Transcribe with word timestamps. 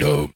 Hoi, 0.00 0.34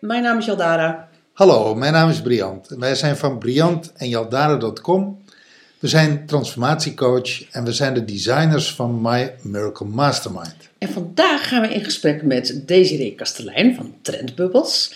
mijn 0.00 0.22
naam 0.22 0.38
is 0.38 0.44
Jaldara. 0.44 1.08
Hallo, 1.32 1.74
mijn 1.74 1.92
naam 1.92 2.08
is 2.08 2.22
Briant. 2.22 2.68
Wij 2.68 2.94
zijn 2.94 3.16
van 3.16 3.38
Briant 3.38 3.92
en 3.92 4.08
Jaldara.com. 4.08 5.23
We 5.84 5.90
zijn 5.90 6.26
transformatiecoach 6.26 7.50
en 7.50 7.64
we 7.64 7.72
zijn 7.72 7.94
de 7.94 8.04
designers 8.04 8.70
van 8.70 9.00
My 9.02 9.34
Miracle 9.42 9.86
Mastermind. 9.86 10.56
En 10.78 10.88
vandaag 10.92 11.48
gaan 11.48 11.60
we 11.60 11.68
in 11.68 11.84
gesprek 11.84 12.22
met 12.22 12.62
Desiree 12.66 13.14
Kastelein 13.14 13.74
van 13.74 13.94
Trendbubbles. 14.02 14.92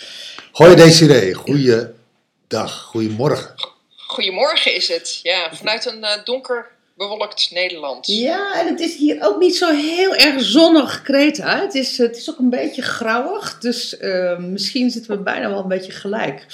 Hoi 0.52 0.74
Desiree, 0.74 1.34
goeiedag, 1.34 2.82
goedemorgen. 2.82 3.54
Goedemorgen 3.96 4.74
is 4.74 4.88
het. 4.88 5.20
Ja, 5.22 5.54
vanuit 5.54 5.86
een 5.86 6.04
eh, 6.04 6.24
donker 6.24 6.66
bewolkt 6.96 7.50
Nederland. 7.52 8.06
Ja, 8.06 8.60
en 8.60 8.66
het 8.66 8.80
is 8.80 8.96
hier 8.96 9.16
ook 9.20 9.38
niet 9.38 9.56
zo 9.56 9.74
heel 9.74 10.14
erg 10.14 10.42
zonnig, 10.42 11.02
Kreta. 11.02 11.60
Het 11.60 11.74
is, 11.74 11.98
het 11.98 12.16
is 12.16 12.30
ook 12.30 12.38
een 12.38 12.50
beetje 12.50 12.82
grauwig, 12.82 13.58
dus 13.58 13.96
eh, 13.96 14.38
misschien 14.38 14.90
zitten 14.90 15.10
we 15.10 15.22
bijna 15.22 15.48
wel 15.48 15.60
een 15.60 15.68
beetje 15.68 15.92
gelijk. 15.92 16.46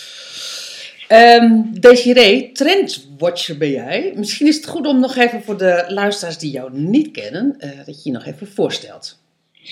Ehm 1.08 1.62
Desiree, 1.80 2.52
trendwatcher 2.52 3.58
ben 3.58 3.70
jij. 3.70 4.12
Misschien 4.14 4.46
is 4.46 4.56
het 4.56 4.66
goed 4.66 4.86
om 4.86 5.00
nog 5.00 5.16
even 5.16 5.42
voor 5.42 5.58
de 5.58 5.84
luisteraars 5.88 6.38
die 6.38 6.50
jou 6.50 6.70
niet 6.72 7.10
kennen, 7.10 7.56
eh, 7.58 7.76
dat 7.76 8.02
je 8.02 8.10
je 8.10 8.10
nog 8.10 8.26
even 8.26 8.52
voorstelt. 8.52 9.18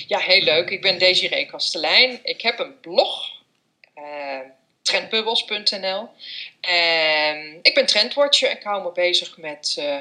Ja, 0.07 0.19
heel 0.19 0.43
leuk. 0.43 0.71
Ik 0.71 0.83
ben 0.83 0.99
Desiree 0.99 1.47
Kastelein. 1.47 2.21
Ik 2.23 2.43
heb 2.43 2.59
een 2.59 2.81
blog, 2.81 3.31
eh, 3.95 4.39
trendbubbles.nl. 4.83 6.09
En 6.61 7.59
ik 7.63 7.75
ben 7.75 7.87
trendwatcher. 7.87 8.51
Ik 8.51 8.63
hou 8.63 8.83
me 8.83 8.93
bezig 8.93 9.39
met 9.39 9.75
eh, 9.79 9.97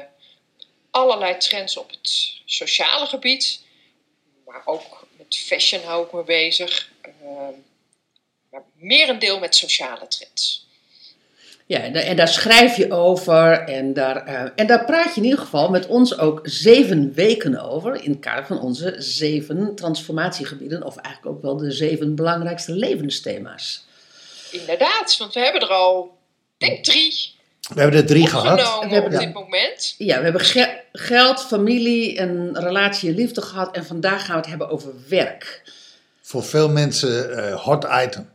allerlei 0.90 1.36
trends 1.36 1.76
op 1.76 1.90
het 1.90 2.40
sociale 2.44 3.06
gebied. 3.06 3.64
Maar 4.46 4.62
ook 4.64 5.06
met 5.18 5.36
fashion 5.36 5.82
hou 5.82 6.06
ik 6.06 6.12
me 6.12 6.22
bezig. 6.24 6.90
Ehm, 7.02 7.54
maar 8.50 8.62
merendeel 8.74 9.38
met 9.38 9.56
sociale 9.56 10.08
trends. 10.08 10.66
Ja, 11.72 11.78
en 11.80 11.92
daar, 11.92 12.02
en 12.02 12.28
schrijf 12.28 12.76
je 12.76 12.92
over 12.92 13.58
en 13.60 13.92
daar, 13.92 14.26
eh, 14.26 14.50
en 14.56 14.66
daar 14.66 14.84
praat 14.84 15.14
je 15.14 15.20
in 15.20 15.24
ieder 15.24 15.38
geval 15.38 15.70
met 15.70 15.86
ons 15.86 16.18
ook 16.18 16.40
zeven 16.42 17.12
weken 17.14 17.60
over 17.60 18.02
in 18.04 18.10
het 18.10 18.20
kader 18.20 18.46
van 18.46 18.60
onze 18.60 18.94
zeven 18.98 19.74
transformatiegebieden, 19.74 20.82
of 20.82 20.96
eigenlijk 20.96 21.36
ook 21.36 21.42
wel 21.42 21.56
de 21.56 21.70
zeven 21.70 22.14
belangrijkste 22.14 22.72
levensthema's. 22.72 23.84
Inderdaad, 24.50 25.16
want 25.18 25.34
we 25.34 25.40
hebben 25.40 25.60
er 25.60 25.68
al, 25.68 26.18
ik 26.58 26.66
denk 26.68 26.84
drie 26.84 27.34
We 27.74 27.80
hebben 27.80 28.00
er 28.00 28.06
drie 28.06 28.26
gehad. 28.26 28.80
We 28.80 28.88
hebben- 28.88 29.04
op 29.04 29.12
ja. 29.12 29.18
dit 29.18 29.32
moment. 29.32 29.94
Ja, 29.98 30.16
we 30.18 30.22
hebben 30.22 30.40
ge- 30.40 30.80
geld, 30.92 31.42
familie, 31.46 32.18
een 32.20 32.58
relatie 32.58 33.08
en 33.08 33.14
liefde 33.14 33.42
gehad 33.42 33.76
en 33.76 33.84
vandaag 33.86 34.20
gaan 34.24 34.34
we 34.34 34.40
het 34.40 34.48
hebben 34.50 34.68
over 34.68 34.92
werk. 35.08 35.62
Voor 36.20 36.44
veel 36.44 36.68
mensen 36.68 37.36
eh, 37.36 37.62
hot 37.62 37.86
item. 38.04 38.30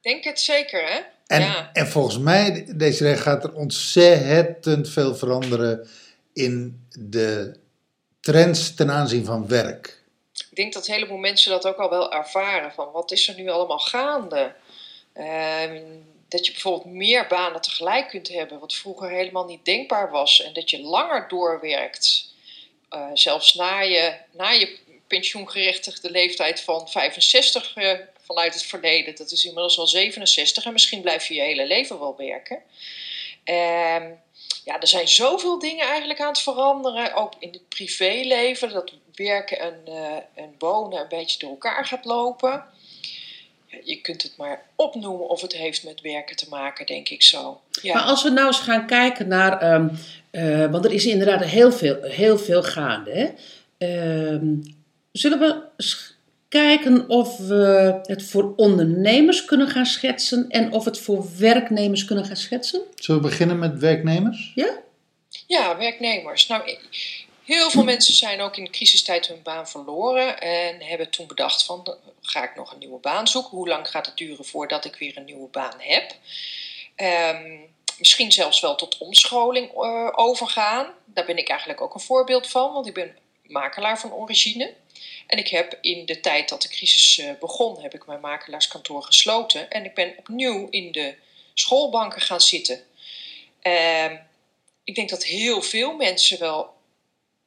Denk 0.00 0.24
het 0.24 0.40
zeker, 0.40 0.84
hè? 0.84 1.00
En, 1.30 1.40
ja. 1.40 1.70
en 1.72 1.88
volgens 1.88 2.18
mij, 2.18 2.66
Desiree, 2.76 3.16
gaat 3.16 3.44
er 3.44 3.54
ontzettend 3.54 4.88
veel 4.88 5.14
veranderen 5.14 5.88
in 6.32 6.86
de 6.98 7.56
trends 8.20 8.74
ten 8.74 8.90
aanzien 8.90 9.24
van 9.24 9.48
werk. 9.48 10.02
Ik 10.50 10.56
denk 10.56 10.72
dat 10.72 10.88
een 10.88 10.94
heleboel 10.94 11.18
mensen 11.18 11.50
dat 11.50 11.66
ook 11.66 11.76
al 11.76 11.90
wel 11.90 12.12
ervaren. 12.12 12.72
Van 12.72 12.90
wat 12.92 13.10
is 13.10 13.28
er 13.28 13.34
nu 13.34 13.48
allemaal 13.48 13.78
gaande? 13.78 14.54
Ehm, 15.12 15.82
dat 16.28 16.46
je 16.46 16.52
bijvoorbeeld 16.52 16.94
meer 16.94 17.26
banen 17.26 17.60
tegelijk 17.60 18.08
kunt 18.08 18.28
hebben, 18.28 18.58
wat 18.58 18.74
vroeger 18.74 19.10
helemaal 19.10 19.46
niet 19.46 19.64
denkbaar 19.64 20.10
was. 20.10 20.42
En 20.42 20.52
dat 20.52 20.70
je 20.70 20.80
langer 20.80 21.28
doorwerkt, 21.28 22.34
eh, 22.88 23.06
zelfs 23.14 23.54
na 23.54 23.80
je, 23.80 24.14
na 24.32 24.50
je 24.50 24.78
pensioengerechtigde 25.06 26.10
leeftijd 26.10 26.60
van 26.60 26.88
65 26.88 27.74
eh, 27.74 27.98
vanuit 28.22 28.54
het 28.54 28.62
verleden. 28.62 29.16
Dat 29.16 29.30
is 29.30 29.44
inmiddels 29.44 29.78
al 29.78 29.86
67 29.86 30.64
en 30.64 30.72
misschien 30.72 31.00
blijf 31.00 31.26
je 31.26 31.34
je 31.34 31.40
hele 31.40 31.66
leven 31.66 31.98
wel 31.98 32.16
werken. 32.16 32.58
Ehm, 33.44 34.04
ja, 34.64 34.80
er 34.80 34.88
zijn 34.88 35.08
zoveel 35.08 35.58
dingen 35.58 35.86
eigenlijk 35.86 36.20
aan 36.20 36.28
het 36.28 36.42
veranderen. 36.42 37.14
Ook 37.14 37.32
in 37.38 37.52
het 37.52 37.68
privéleven. 37.68 38.72
Dat 38.72 38.92
werken 39.14 39.58
en, 39.58 39.80
eh, 39.84 40.16
en 40.34 40.54
wonen 40.58 41.00
een 41.00 41.08
beetje 41.08 41.38
door 41.38 41.50
elkaar 41.50 41.84
gaat 41.84 42.04
lopen. 42.04 42.64
Je 43.84 44.00
kunt 44.00 44.22
het 44.22 44.36
maar 44.36 44.62
opnoemen 44.76 45.28
of 45.28 45.40
het 45.40 45.52
heeft 45.52 45.84
met 45.84 46.00
werken 46.00 46.36
te 46.36 46.46
maken, 46.48 46.86
denk 46.86 47.08
ik 47.08 47.22
zo. 47.22 47.60
Ja. 47.82 47.94
Maar 47.94 48.02
als 48.02 48.22
we 48.22 48.30
nou 48.30 48.46
eens 48.46 48.60
gaan 48.60 48.86
kijken 48.86 49.28
naar, 49.28 49.60
ehm, 49.60 49.88
eh, 50.30 50.70
want 50.70 50.84
er 50.84 50.92
is 50.92 51.06
inderdaad 51.06 51.44
heel 51.44 51.72
veel, 51.72 52.02
heel 52.02 52.38
veel 52.38 52.62
gaande. 52.62 53.10
Hè? 53.10 53.28
Ehm, 53.78 54.54
zullen 55.12 55.38
we 55.38 55.62
kijken 56.50 57.08
of 57.08 57.36
we 57.36 57.98
het 58.02 58.24
voor 58.24 58.52
ondernemers 58.56 59.44
kunnen 59.44 59.68
gaan 59.68 59.86
schetsen 59.86 60.48
en 60.48 60.72
of 60.72 60.84
het 60.84 60.98
voor 60.98 61.26
werknemers 61.38 62.04
kunnen 62.04 62.24
gaan 62.24 62.36
schetsen? 62.36 62.82
Zullen 62.94 63.22
we 63.22 63.28
beginnen 63.28 63.58
met 63.58 63.78
werknemers? 63.78 64.52
Ja? 64.54 64.78
Ja, 65.46 65.76
werknemers. 65.76 66.46
Nou, 66.46 66.76
heel 67.44 67.70
veel 67.70 67.84
mensen 67.84 68.14
zijn 68.14 68.40
ook 68.40 68.56
in 68.56 68.64
de 68.64 68.70
crisistijd 68.70 69.26
hun 69.26 69.42
baan 69.42 69.68
verloren 69.68 70.40
en 70.40 70.82
hebben 70.82 71.10
toen 71.10 71.26
bedacht 71.26 71.64
van, 71.64 71.80
"Dan 71.84 71.96
ga 72.22 72.44
ik 72.44 72.56
nog 72.56 72.72
een 72.72 72.78
nieuwe 72.78 73.00
baan 73.00 73.28
zoeken? 73.28 73.50
Hoe 73.50 73.68
lang 73.68 73.88
gaat 73.88 74.06
het 74.06 74.16
duren 74.16 74.44
voordat 74.44 74.84
ik 74.84 74.96
weer 74.96 75.16
een 75.16 75.24
nieuwe 75.24 75.48
baan 75.48 75.76
heb? 75.78 76.14
Ehm, 76.94 77.58
misschien 77.98 78.32
zelfs 78.32 78.60
wel 78.60 78.74
tot 78.74 78.98
omscholing 78.98 79.70
eh, 79.70 80.08
overgaan. 80.14 80.86
Daar 81.04 81.24
ben 81.24 81.38
ik 81.38 81.48
eigenlijk 81.48 81.80
ook 81.80 81.94
een 81.94 82.00
voorbeeld 82.00 82.48
van, 82.48 82.72
want 82.72 82.86
ik 82.86 82.94
ben 82.94 83.16
makelaar 83.42 84.00
van 84.00 84.12
origine. 84.12 84.74
En 85.26 85.38
ik 85.38 85.48
heb 85.48 85.78
in 85.80 86.06
de 86.06 86.20
tijd 86.20 86.48
dat 86.48 86.62
de 86.62 86.68
crisis 86.68 87.18
eh, 87.18 87.30
begon, 87.40 87.80
heb 87.80 87.94
ik 87.94 88.06
mijn 88.06 88.20
makelaarskantoor 88.20 89.02
gesloten. 89.02 89.70
En 89.70 89.84
ik 89.84 89.94
ben 89.94 90.14
opnieuw 90.16 90.68
in 90.70 90.92
de 90.92 91.14
schoolbanken 91.54 92.20
gaan 92.20 92.40
zitten. 92.40 92.86
Ehm, 93.60 94.16
ik 94.84 94.94
denk 94.94 95.08
dat 95.08 95.24
heel 95.24 95.62
veel 95.62 95.92
mensen 95.96 96.38
wel 96.38 96.74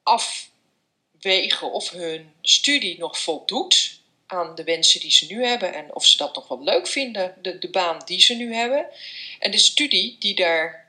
afwegen 0.04 1.72
of 1.72 1.90
hun 1.90 2.34
studie 2.42 2.98
nog 2.98 3.20
voldoet 3.20 4.02
aan 4.26 4.56
de 4.56 4.64
wensen 4.64 5.00
die 5.00 5.12
ze 5.12 5.26
nu 5.26 5.46
hebben 5.46 5.74
en 5.74 5.96
of 5.96 6.06
ze 6.06 6.18
dat 6.18 6.36
nog 6.36 6.48
wel 6.48 6.64
leuk 6.64 6.88
vinden, 6.88 7.36
de, 7.42 7.60
de 7.60 7.70
baan 7.70 8.02
die 8.06 8.22
ze 8.22 8.34
nu 8.34 8.54
hebben. 8.54 8.86
En 9.40 9.52
de 9.52 9.58
studie 9.58 10.16
die 10.20 10.36
daar 10.36 10.83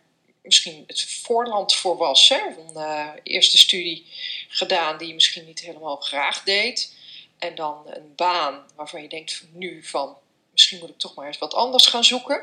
misschien 0.44 0.84
het 0.86 1.02
voorland 1.02 1.74
voor 1.74 1.96
was, 1.96 2.28
hè, 2.28 2.38
een 2.38 2.76
eh, 2.76 3.08
eerste 3.22 3.58
studie 3.58 4.06
gedaan 4.48 4.98
die 4.98 5.08
je 5.08 5.14
misschien 5.14 5.46
niet 5.46 5.60
helemaal 5.60 5.96
graag 5.96 6.42
deed. 6.42 6.94
En 7.38 7.54
dan 7.54 7.82
een 7.86 8.12
baan 8.16 8.64
waarvan 8.74 9.02
je 9.02 9.08
denkt 9.08 9.44
nu 9.52 9.84
van 9.84 10.16
misschien 10.52 10.78
moet 10.78 10.88
ik 10.88 10.98
toch 10.98 11.14
maar 11.14 11.26
eens 11.26 11.38
wat 11.38 11.54
anders 11.54 11.86
gaan 11.86 12.04
zoeken. 12.04 12.42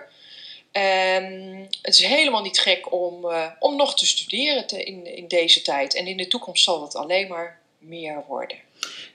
En 0.72 1.68
het 1.82 1.94
is 1.94 2.06
helemaal 2.06 2.42
niet 2.42 2.60
gek 2.60 2.92
om, 2.94 3.32
eh, 3.32 3.52
om 3.60 3.76
nog 3.76 3.96
te 3.96 4.06
studeren 4.06 4.68
te- 4.68 4.84
in, 4.84 5.06
in 5.16 5.28
deze 5.28 5.62
tijd. 5.62 5.96
En 5.96 6.08
in 6.08 6.18
de 6.18 6.28
toekomst 6.28 6.64
zal 6.64 6.82
het 6.82 6.96
alleen 6.96 7.28
maar 7.28 7.61
meer 7.88 8.24
worden. 8.28 8.58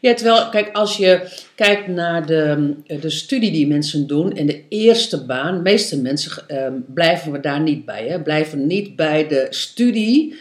Ja, 0.00 0.14
terwijl, 0.14 0.48
kijk, 0.48 0.76
als 0.76 0.96
je 0.96 1.20
kijkt 1.54 1.86
naar 1.86 2.26
de, 2.26 2.74
de 3.00 3.10
studie 3.10 3.50
die 3.50 3.66
mensen 3.66 4.06
doen 4.06 4.32
en 4.36 4.46
de 4.46 4.62
eerste 4.68 5.24
baan, 5.24 5.54
de 5.54 5.60
meeste 5.62 6.00
mensen 6.00 6.48
ehm, 6.48 6.72
blijven 6.94 7.32
we 7.32 7.40
daar 7.40 7.60
niet 7.60 7.84
bij. 7.84 8.06
Hè? 8.08 8.22
Blijven 8.22 8.66
niet 8.66 8.96
bij 8.96 9.26
de 9.28 9.46
studie 9.50 10.34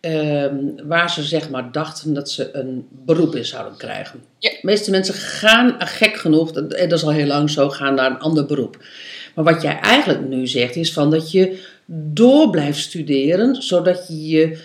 ehm, 0.00 0.56
waar 0.84 1.10
ze 1.10 1.22
zeg 1.22 1.50
maar 1.50 1.72
dachten 1.72 2.14
dat 2.14 2.30
ze 2.30 2.50
een 2.52 2.86
beroep 2.90 3.34
in 3.34 3.44
zouden 3.44 3.76
krijgen. 3.78 4.20
Ja. 4.38 4.50
De 4.50 4.58
meeste 4.62 4.90
mensen 4.90 5.14
gaan, 5.14 5.78
eh, 5.80 5.86
gek 5.86 6.16
genoeg, 6.16 6.52
dat- 6.52 6.72
en 6.72 6.88
dat 6.88 6.98
is 6.98 7.04
al 7.04 7.12
heel 7.12 7.26
lang 7.26 7.50
zo, 7.50 7.68
gaan 7.68 7.94
naar 7.94 8.10
een 8.10 8.18
ander 8.18 8.46
beroep. 8.46 8.78
Maar 9.34 9.44
wat 9.44 9.62
jij 9.62 9.78
eigenlijk 9.80 10.28
nu 10.28 10.46
zegt 10.46 10.76
is 10.76 10.92
van 10.92 11.10
dat 11.10 11.30
je 11.32 11.58
door 11.86 12.50
blijft 12.50 12.78
studeren, 12.78 13.62
zodat 13.62 14.06
je 14.08 14.26
je... 14.28 14.58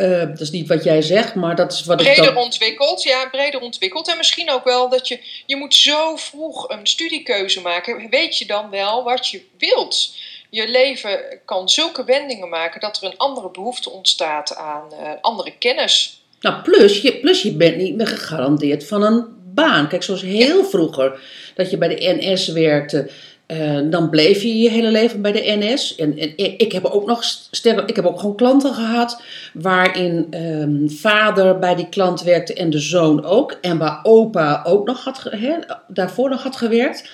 eh, 0.00 0.28
dat 0.28 0.40
is 0.40 0.50
niet 0.50 0.68
wat 0.68 0.84
jij 0.84 1.02
zegt, 1.02 1.34
maar 1.34 1.56
dat 1.56 1.72
is 1.72 1.84
wat 1.84 2.00
ik 2.00 2.12
Breder 2.12 2.36
ontwikkeld, 2.36 3.02
ja, 3.02 3.28
breder 3.30 3.60
ontwikkeld. 3.60 4.08
En 4.08 4.16
misschien 4.16 4.50
ook 4.50 4.64
wel 4.64 4.88
dat 4.88 5.08
je, 5.08 5.18
je 5.46 5.56
moet 5.56 5.74
zo 5.74 6.16
vroeg 6.16 6.68
een 6.68 6.86
studiekeuze 6.86 7.60
maken. 7.60 8.10
Weet 8.10 8.38
je 8.38 8.46
dan 8.46 8.70
wel 8.70 9.04
wat 9.04 9.28
je 9.28 9.42
wilt? 9.58 10.14
Je 10.50 10.68
leven 10.68 11.20
kan 11.44 11.68
zulke 11.68 12.04
wendingen 12.04 12.48
maken 12.48 12.80
dat 12.80 12.96
er 12.96 13.04
een 13.04 13.16
andere 13.16 13.50
behoefte 13.50 13.90
ontstaat 13.90 14.56
aan 14.56 14.92
eh, 14.92 15.10
andere 15.20 15.52
kennis. 15.58 16.22
Nou, 16.40 16.62
plus 16.62 17.00
je, 17.00 17.16
plus 17.16 17.42
je 17.42 17.52
bent 17.52 17.76
niet 17.76 17.96
meer 17.96 18.06
gegarandeerd 18.06 18.86
van 18.86 19.02
een 19.02 19.24
baan. 19.54 19.88
Kijk, 19.88 20.02
zoals 20.02 20.22
heel 20.22 20.64
vroeger, 20.64 21.20
dat 21.54 21.70
je 21.70 21.78
bij 21.78 21.88
de 21.88 22.16
NS 22.18 22.48
werkte 22.48 23.10
Eh, 23.50 23.78
dan 23.84 24.10
bleef 24.10 24.42
je 24.42 24.58
je 24.58 24.70
hele 24.70 24.90
leven 24.90 25.22
bij 25.22 25.32
de 25.32 25.56
NS. 25.58 25.94
En, 25.94 26.18
en 26.18 26.32
ik 26.36 26.72
heb 26.72 26.84
ook 26.84 27.06
nog 27.06 27.24
sterren, 27.50 27.86
ik 27.86 27.96
heb 27.96 28.06
ook 28.06 28.20
gewoon 28.20 28.36
klanten 28.36 28.74
gehad 28.74 29.22
waarin 29.52 30.26
ehm, 30.30 30.88
vader 30.88 31.58
bij 31.58 31.74
die 31.74 31.88
klant 31.88 32.22
werkte 32.22 32.54
en 32.54 32.70
de 32.70 32.78
zoon 32.78 33.24
ook. 33.24 33.58
En 33.60 33.78
waar 33.78 34.00
opa 34.02 34.62
ook 34.66 34.86
nog 34.86 35.04
had, 35.04 35.30
daarvoor 35.86 36.30
nog 36.30 36.42
had 36.42 36.56
gewerkt. 36.56 37.10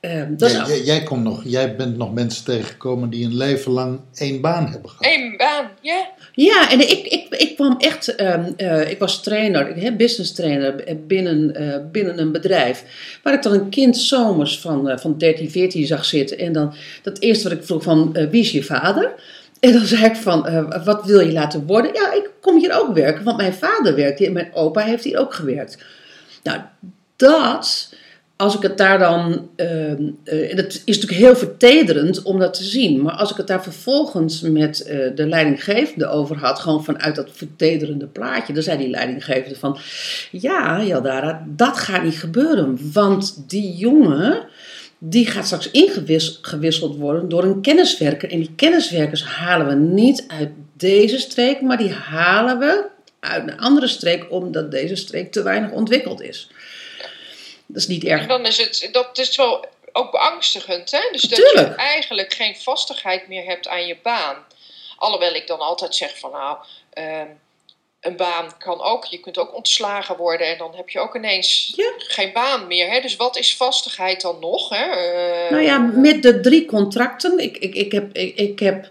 Ehm, 0.00 0.36
dat 0.36 0.50
is 0.50 0.84
Jij, 0.84 1.02
komt 1.02 1.22
nog, 1.22 1.42
jij 1.44 1.76
bent 1.76 1.96
nog 1.96 2.12
mensen 2.12 2.44
tegengekomen 2.44 3.10
die 3.10 3.24
een 3.24 3.36
leven 3.36 3.72
lang 3.72 4.00
één 4.14 4.40
baan 4.40 4.66
hebben 4.66 4.90
gehad. 4.90 5.14
Eén 5.14 5.36
baan, 5.36 5.70
ja. 5.80 6.08
Ja, 6.32 6.70
en 6.70 6.80
ik, 6.80 7.06
ik, 7.06 7.26
ik 7.28 7.54
kwam 7.54 7.76
echt, 7.78 8.14
ehm, 8.14 8.52
eh, 8.56 8.90
ik 8.90 8.98
was 8.98 9.22
trainer, 9.22 9.76
ik 9.76 9.82
heb 9.82 9.98
business 9.98 10.32
trainer 10.32 10.84
binnen, 11.06 11.54
eh, 11.54 11.78
binnen 11.92 12.18
een 12.18 12.32
bedrijf. 12.32 12.84
Waar 13.22 13.34
ik 13.34 13.42
dan 13.42 13.52
een 13.52 13.68
kind 13.68 13.96
zomers 13.96 14.60
van, 14.60 14.88
eh, 14.88 14.98
van 14.98 15.18
13, 15.18 15.50
14 15.50 15.86
zag 15.86 16.04
zitten. 16.04 16.38
En 16.38 16.52
dan 16.52 16.74
dat 17.02 17.18
eerste 17.18 17.48
wat 17.48 17.58
ik 17.58 17.64
vroeg 17.64 17.82
van, 17.82 18.14
eh, 18.14 18.30
wie 18.30 18.40
is 18.40 18.50
je 18.50 18.62
vader? 18.64 19.12
En 19.60 19.72
dan 19.72 19.86
zei 19.86 20.04
ik 20.04 20.16
van, 20.16 20.46
eh, 20.46 20.84
wat 20.84 21.04
wil 21.04 21.20
je 21.20 21.32
laten 21.32 21.66
worden? 21.66 21.94
Ja, 21.94 22.12
ik 22.12 22.30
kom 22.40 22.58
hier 22.58 22.80
ook 22.80 22.94
werken, 22.94 23.24
want 23.24 23.36
mijn 23.36 23.54
vader 23.54 23.94
werkt 23.94 24.18
hier 24.18 24.28
en 24.28 24.32
mijn 24.32 24.54
opa 24.54 24.80
heeft 24.80 25.04
hier 25.04 25.18
ook 25.18 25.34
gewerkt. 25.34 25.78
Nou, 26.42 26.60
dat, 27.16 27.94
als 28.40 28.56
ik 28.56 28.62
het 28.62 28.78
daar 28.78 28.98
dan, 28.98 29.48
en 29.56 30.16
het 30.56 30.82
is 30.84 30.98
natuurlijk 30.98 31.20
heel 31.20 31.36
vertederend 31.36 32.22
om 32.22 32.38
dat 32.38 32.54
te 32.54 32.64
zien, 32.64 33.02
maar 33.02 33.12
als 33.12 33.30
ik 33.30 33.36
het 33.36 33.46
daar 33.46 33.62
vervolgens 33.62 34.40
met 34.40 34.82
eh, 34.82 34.98
de 35.14 35.26
leidinggevende 35.26 36.06
over 36.06 36.36
had, 36.36 36.58
gewoon 36.58 36.84
vanuit 36.84 37.14
dat 37.14 37.30
vertederende 37.32 38.06
plaatje, 38.06 38.52
dan 38.52 38.62
zei 38.62 38.78
die 38.78 38.88
leidinggevende 38.88 39.58
van, 39.58 39.78
ja, 40.30 40.82
Jaldara, 40.82 41.46
dat 41.48 41.78
gaat 41.78 42.02
niet 42.02 42.18
gebeuren, 42.18 42.78
want 42.92 43.44
die 43.46 43.74
jongen, 43.74 44.44
die 44.98 45.26
gaat 45.26 45.46
straks 45.46 45.70
ingewisseld 45.70 46.96
worden 46.96 47.28
door 47.28 47.44
een 47.44 47.60
kenniswerker. 47.60 48.30
En 48.30 48.38
die 48.38 48.54
kenniswerkers 48.56 49.24
halen 49.24 49.66
we 49.66 49.74
niet 49.74 50.24
uit 50.28 50.50
deze 50.76 51.18
streek, 51.18 51.60
maar 51.60 51.78
die 51.78 51.92
halen 51.92 52.58
we 52.58 52.84
uit 53.20 53.48
een 53.48 53.58
andere 53.58 53.86
streek, 53.86 54.26
omdat 54.30 54.70
deze 54.70 54.94
streek 54.94 55.32
te 55.32 55.42
weinig 55.42 55.70
ontwikkeld 55.70 56.22
is. 56.22 56.50
Dat 57.72 57.82
is 57.82 57.86
niet 57.88 58.04
erg. 58.04 58.20
En 58.20 58.28
dan 58.28 58.46
is 58.46 58.58
het, 58.58 58.88
dat 58.92 59.18
is 59.18 59.36
wel 59.36 59.64
ook 59.92 60.10
beangstigend, 60.10 60.90
hè? 60.90 61.08
Dus 61.12 61.22
dat 61.22 61.38
je 61.38 61.60
eigenlijk 61.76 62.34
geen 62.34 62.56
vastigheid 62.56 63.28
meer 63.28 63.44
hebt 63.44 63.68
aan 63.68 63.86
je 63.86 63.96
baan. 64.02 64.36
Alhoewel 64.96 65.34
ik 65.34 65.46
dan 65.46 65.58
altijd 65.58 65.94
zeg 65.94 66.18
van 66.18 66.30
nou, 66.30 66.56
ehm, 66.92 67.26
een 68.00 68.16
baan 68.16 68.58
kan 68.58 68.80
ook, 68.82 69.04
je 69.04 69.20
kunt 69.20 69.38
ook 69.38 69.54
ontslagen 69.54 70.16
worden 70.16 70.46
en 70.46 70.58
dan 70.58 70.74
heb 70.74 70.88
je 70.88 71.00
ook 71.00 71.16
ineens 71.16 71.72
Ja. 71.76 71.92
geen 71.98 72.32
baan 72.32 72.66
meer. 72.66 72.90
Hè? 72.90 73.00
Dus 73.00 73.16
wat 73.16 73.36
is 73.36 73.56
vastigheid 73.56 74.20
dan 74.20 74.38
nog? 74.40 74.68
Hè? 74.68 74.84
Eh, 74.84 75.50
Nou 75.50 75.62
ja, 75.62 75.78
met 75.78 76.22
de 76.22 76.40
drie 76.40 76.64
contracten. 76.64 77.38
Ik, 77.38 77.56
ik, 77.56 77.74
ik 77.74 77.92
heb, 77.92 78.12
ik, 78.16 78.36
ik 78.36 78.58
heb 78.58 78.88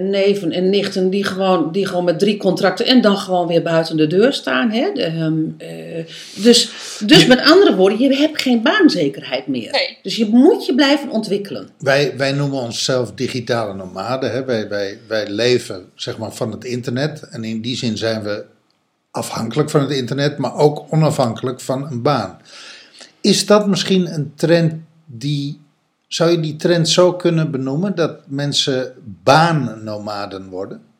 neven 0.00 0.52
en 0.52 0.70
nichten 0.70 1.10
die 1.10 1.24
gewoon, 1.24 1.72
die 1.72 1.86
gewoon 1.86 2.04
met 2.04 2.18
drie 2.18 2.36
contracten 2.36 2.86
en 2.86 3.00
dan 3.00 3.16
gewoon 3.16 3.46
weer 3.46 3.62
buiten 3.62 3.96
de 3.96 4.06
deur 4.06 4.32
staan. 4.32 4.70
Hè? 4.70 4.88
Ehm, 4.88 5.34
eh, 5.58 6.04
dus 6.34 6.70
dus 7.06 7.26
met 7.26 7.40
andere 7.40 7.76
woorden, 7.76 7.98
je 7.98 8.14
hebt 8.14 8.42
geen 8.42 8.62
baanzekerheid 8.62 9.46
meer. 9.46 9.70
Nee. 9.70 9.98
Dus 10.02 10.16
je 10.16 10.26
moet 10.26 10.66
je 10.66 10.74
blijven 10.74 11.10
ontwikkelen. 11.10 11.68
Wij, 11.78 12.16
wij 12.16 12.32
noemen 12.32 12.60
onszelf 12.60 13.12
digitale 13.12 13.74
nomaden. 13.74 14.32
Hè? 14.32 14.44
Wij, 14.44 14.68
wij, 14.68 14.98
wij 15.06 15.28
leven 15.28 15.84
zeg 15.94 16.18
maar, 16.18 16.32
van 16.32 16.50
het 16.50 16.64
internet. 16.64 17.28
En 17.30 17.44
in 17.44 17.60
die 17.60 17.76
zin 17.76 17.96
zijn 17.96 18.22
we 18.22 18.44
afhankelijk 19.10 19.70
van 19.70 19.80
het 19.80 19.90
internet, 19.90 20.38
maar 20.38 20.54
ook 20.54 20.86
onafhankelijk 20.90 21.60
van 21.60 21.90
een 21.90 22.02
baan. 22.02 22.38
Is 23.20 23.46
dat 23.46 23.66
misschien 23.66 24.14
een 24.14 24.32
trend 24.34 24.74
die. 25.06 25.59
Zou 26.10 26.30
je 26.30 26.40
die 26.40 26.56
trend 26.56 26.88
zo 26.88 27.12
kunnen 27.12 27.50
benoemen 27.50 27.94
dat 27.94 28.26
mensen 28.26 28.94
baannomaden 29.04 30.48
worden? 30.48 30.94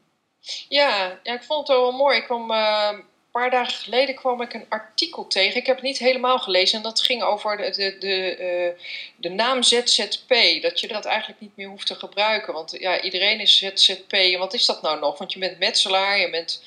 Ja, 0.69 1.19
ja, 1.23 1.35
ik 1.35 1.43
vond 1.43 1.69
het 1.69 1.77
wel 1.77 1.93
mooi. 1.93 2.17
Ik 2.17 2.25
kwam, 2.25 2.51
eh, 2.51 2.89
een 2.93 3.05
paar 3.31 3.51
dagen 3.51 3.73
geleden 3.73 4.15
kwam 4.15 4.43
ik 4.43 4.55
een 4.55 4.67
artikel 4.69 5.27
tegen. 5.27 5.61
Ik 5.61 5.67
heb 5.67 5.77
het 5.77 5.85
niet 5.85 5.99
helemaal 5.99 6.39
gelezen. 6.39 6.77
En 6.77 6.83
dat 6.83 7.03
ging 7.03 7.23
over 7.23 7.57
de, 7.57 7.71
de, 7.71 7.97
de, 7.99 8.37
eh, 8.37 8.83
de 9.17 9.29
naam 9.29 9.63
ZZP. 9.63 10.63
Dat 10.63 10.81
je 10.81 10.89
dat 10.89 11.05
eigenlijk 11.05 11.41
niet 11.41 11.57
meer 11.57 11.69
hoeft 11.69 11.87
te 11.87 11.95
gebruiken. 11.95 12.53
Want 12.53 12.77
ja, 12.79 13.01
iedereen 13.01 13.41
is 13.41 13.59
ZZP. 13.59 14.13
En 14.13 14.39
wat 14.39 14.55
is 14.55 14.67
dat 14.67 14.83
nou 14.83 15.01
nog? 15.01 15.19
Want 15.19 15.33
je 15.33 15.39
bent 15.39 15.59
metselaar, 15.59 16.19
je 16.19 16.31
bent, 16.31 16.63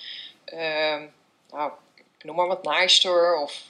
eh, 0.46 1.02
nou, 1.52 1.72
ik 1.98 2.24
noem 2.24 2.36
maar 2.36 2.48
wat, 2.48 2.64
naaister 2.64 3.38
of 3.38 3.62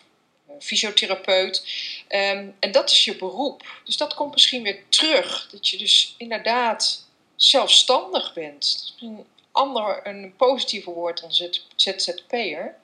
fysiotherapeut. 0.59 1.65
Ehm, 2.07 2.47
en 2.59 2.71
dat 2.71 2.91
is 2.91 3.05
je 3.05 3.15
beroep. 3.15 3.81
Dus 3.83 3.97
dat 3.97 4.13
komt 4.13 4.33
misschien 4.33 4.63
weer 4.63 4.83
terug. 4.89 5.49
Dat 5.51 5.67
je 5.67 5.77
dus 5.77 6.15
inderdaad 6.17 7.07
zelfstandig 7.35 8.33
bent. 8.33 8.95
Een 8.99 9.25
ander, 9.51 10.07
een 10.07 10.33
positiever 10.37 10.93
woord 10.93 11.21
dan 11.21 11.53
ZZP'er. 11.75 12.75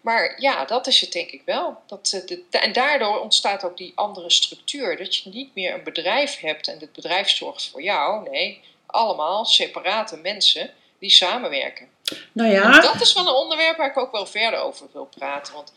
Maar 0.00 0.40
ja, 0.40 0.64
dat 0.64 0.86
is 0.86 1.00
het 1.00 1.12
denk 1.12 1.30
ik 1.30 1.42
wel. 1.44 1.80
Dat, 1.86 2.12
eh, 2.14 2.26
de, 2.26 2.44
en 2.50 2.72
daardoor 2.72 3.20
ontstaat 3.20 3.64
ook 3.64 3.76
die 3.76 3.92
andere 3.94 4.30
structuur. 4.30 4.96
Dat 4.96 5.16
je 5.16 5.30
niet 5.30 5.54
meer 5.54 5.74
een 5.74 5.84
bedrijf 5.84 6.38
hebt 6.40 6.68
en 6.68 6.78
het 6.78 6.92
bedrijf 6.92 7.28
zorgt 7.28 7.68
voor 7.70 7.82
jou. 7.82 8.30
Nee, 8.30 8.60
allemaal 8.86 9.44
separate 9.44 10.16
mensen 10.16 10.70
die 10.98 11.10
samenwerken. 11.10 11.88
Nou 12.32 12.48
En 12.48 12.54
ja, 12.54 12.80
dat 12.80 13.00
is 13.00 13.12
wel 13.12 13.26
een 13.26 13.34
onderwerp 13.34 13.76
waar 13.76 13.90
ik 13.90 13.96
ook 13.96 14.12
wel 14.12 14.26
verder 14.26 14.60
over 14.60 14.86
wil 14.92 15.08
praten. 15.16 15.54
Want 15.54 15.72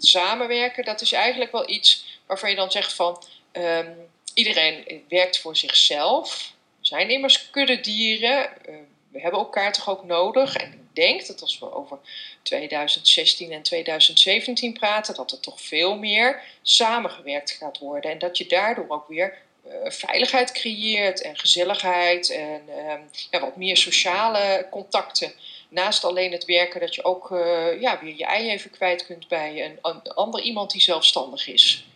samenwerken, 0.00 0.84
dat 0.84 1.00
is 1.00 1.12
eigenlijk 1.12 1.52
wel 1.52 1.70
iets 1.70 2.18
waarvan 2.26 2.50
je 2.50 2.56
dan 2.56 2.70
zegt 2.70 2.92
van... 2.92 3.22
ehm, 3.52 3.92
iedereen 4.34 5.04
werkt 5.08 5.38
voor 5.38 5.56
zichzelf. 5.56 6.52
We 6.80 6.86
zijn 6.86 7.10
immers 7.10 7.50
kuddedieren. 7.50 8.64
Eh, 8.66 8.74
we 9.10 9.20
hebben 9.20 9.40
elkaar 9.40 9.72
toch 9.72 9.88
ook 9.88 10.04
nodig. 10.04 10.56
En 10.56 10.72
ik 10.72 10.78
denk 10.92 11.26
dat 11.26 11.40
als 11.40 11.58
we 11.58 11.74
over 11.74 11.98
2016 12.42 13.52
en 13.52 13.62
2017 13.62 14.72
praten... 14.72 15.14
dat 15.14 15.32
er 15.32 15.40
toch 15.40 15.60
veel 15.60 15.96
meer 15.96 16.42
samengewerkt 16.62 17.50
gaat 17.50 17.78
worden. 17.78 18.10
En 18.10 18.18
dat 18.18 18.38
je 18.38 18.46
daardoor 18.46 18.84
ook 18.88 19.08
weer 19.08 19.38
eh, 19.64 19.90
veiligheid 19.90 20.52
creëert 20.52 21.22
en 21.22 21.38
gezelligheid... 21.38 22.30
en 22.30 22.62
ehm, 22.68 23.00
ja, 23.30 23.40
wat 23.40 23.56
meer 23.56 23.76
sociale 23.76 24.66
contacten 24.70 25.32
naast 25.70 26.04
alleen 26.04 26.32
het 26.32 26.44
werken, 26.44 26.80
dat 26.80 26.94
je 26.94 27.04
ook 27.04 27.30
eh, 27.30 27.80
ja, 27.80 27.98
weer 28.02 28.14
je 28.16 28.24
ei 28.24 28.50
even 28.50 28.70
kwijt 28.70 29.06
kunt 29.06 29.28
bij 29.28 29.64
een, 29.64 29.78
een 29.82 30.12
ander 30.12 30.40
iemand 30.40 30.70
die 30.70 30.80
zelfstandig 30.80 31.48
is. 31.48 31.86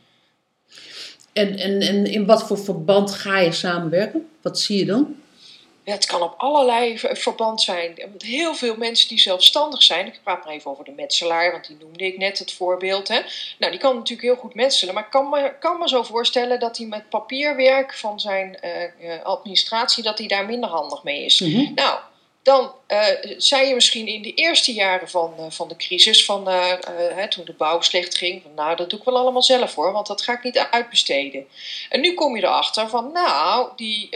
en, 1.33 1.59
en, 1.59 1.81
en 1.81 2.07
in 2.07 2.27
wat 2.27 2.47
voor 2.47 2.59
verband 2.59 3.15
ga 3.15 3.39
je 3.39 3.53
samenwerken? 3.53 4.29
Wat 4.43 4.59
zie 4.59 4.79
je 4.79 4.85
dan? 4.85 5.23
Ja, 5.85 5.93
het 5.93 6.07
kan 6.07 6.23
op 6.23 6.35
allerlei 6.37 6.99
verband 6.99 7.61
zijn. 7.63 7.95
Want 7.97 8.23
heel 8.23 8.55
veel 8.55 8.77
mensen 8.77 9.09
die 9.09 9.21
zelfstandig 9.21 9.83
zijn, 9.83 10.07
ik 10.07 10.21
praat 10.23 10.45
maar 10.45 10.55
even 10.55 10.71
over 10.71 10.85
de 10.85 10.93
metselaar, 10.93 11.53
want 11.53 11.67
die 11.67 11.77
noemde 11.81 12.05
ik 12.07 12.19
net 12.19 12.39
het 12.39 12.53
voorbeeld. 12.53 13.09
Hè. 13.09 13.21
Nou, 13.59 13.73
die 13.73 13.81
kan 13.81 13.95
natuurlijk 13.95 14.29
heel 14.29 14.37
goed 14.37 14.55
metselen, 14.55 14.95
maar 14.95 15.05
ik 15.05 15.11
kan 15.11 15.29
me, 15.29 15.53
kan 15.61 15.79
me 15.79 15.89
zo 15.89 16.03
voorstellen 16.03 16.61
dat 16.61 16.77
hij 16.77 16.87
met 16.87 17.09
papierwerk 17.09 17.95
van 17.95 18.21
zijn 18.21 18.61
eh, 18.61 18.85
eh, 18.85 19.23
administratie, 19.23 20.03
dat 20.03 20.19
hij 20.19 20.27
daar 20.27 20.47
minder 20.47 20.71
handig 20.71 21.03
mee 21.03 21.25
is. 21.25 21.41
Mhm. 21.41 21.75
Nou, 21.75 21.99
dan 22.45 22.73
eh, 22.87 23.07
zei 23.37 23.69
je 23.69 23.75
misschien 23.75 24.07
in 24.07 24.23
de 24.23 24.35
eerste 24.35 24.73
jaren 24.73 25.09
van, 25.09 25.35
eh, 25.39 25.45
van 25.49 25.69
de 25.69 25.77
crisis, 25.77 26.25
van, 26.25 26.49
eh, 26.49 26.73
hè, 27.15 27.29
toen 27.29 27.45
de 27.45 27.53
bouw 27.53 27.81
slecht 27.81 28.17
ging, 28.17 28.43
nou 28.55 28.77
dat 28.77 28.91
doe 28.91 28.99
ik 28.99 29.05
wel 29.05 29.17
allemaal 29.17 29.43
zelf 29.43 29.75
hoor, 29.75 29.93
want 29.93 30.07
dat 30.07 30.23
ga 30.23 30.33
ik 30.33 30.43
niet 30.43 30.59
uitbesteden. 30.59 31.47
En 31.89 32.01
nu 32.01 32.15
kom 32.15 32.37
je 32.37 32.43
erachter 32.43 32.89
van, 32.89 33.13
nou, 33.13 33.69
die 33.77 34.09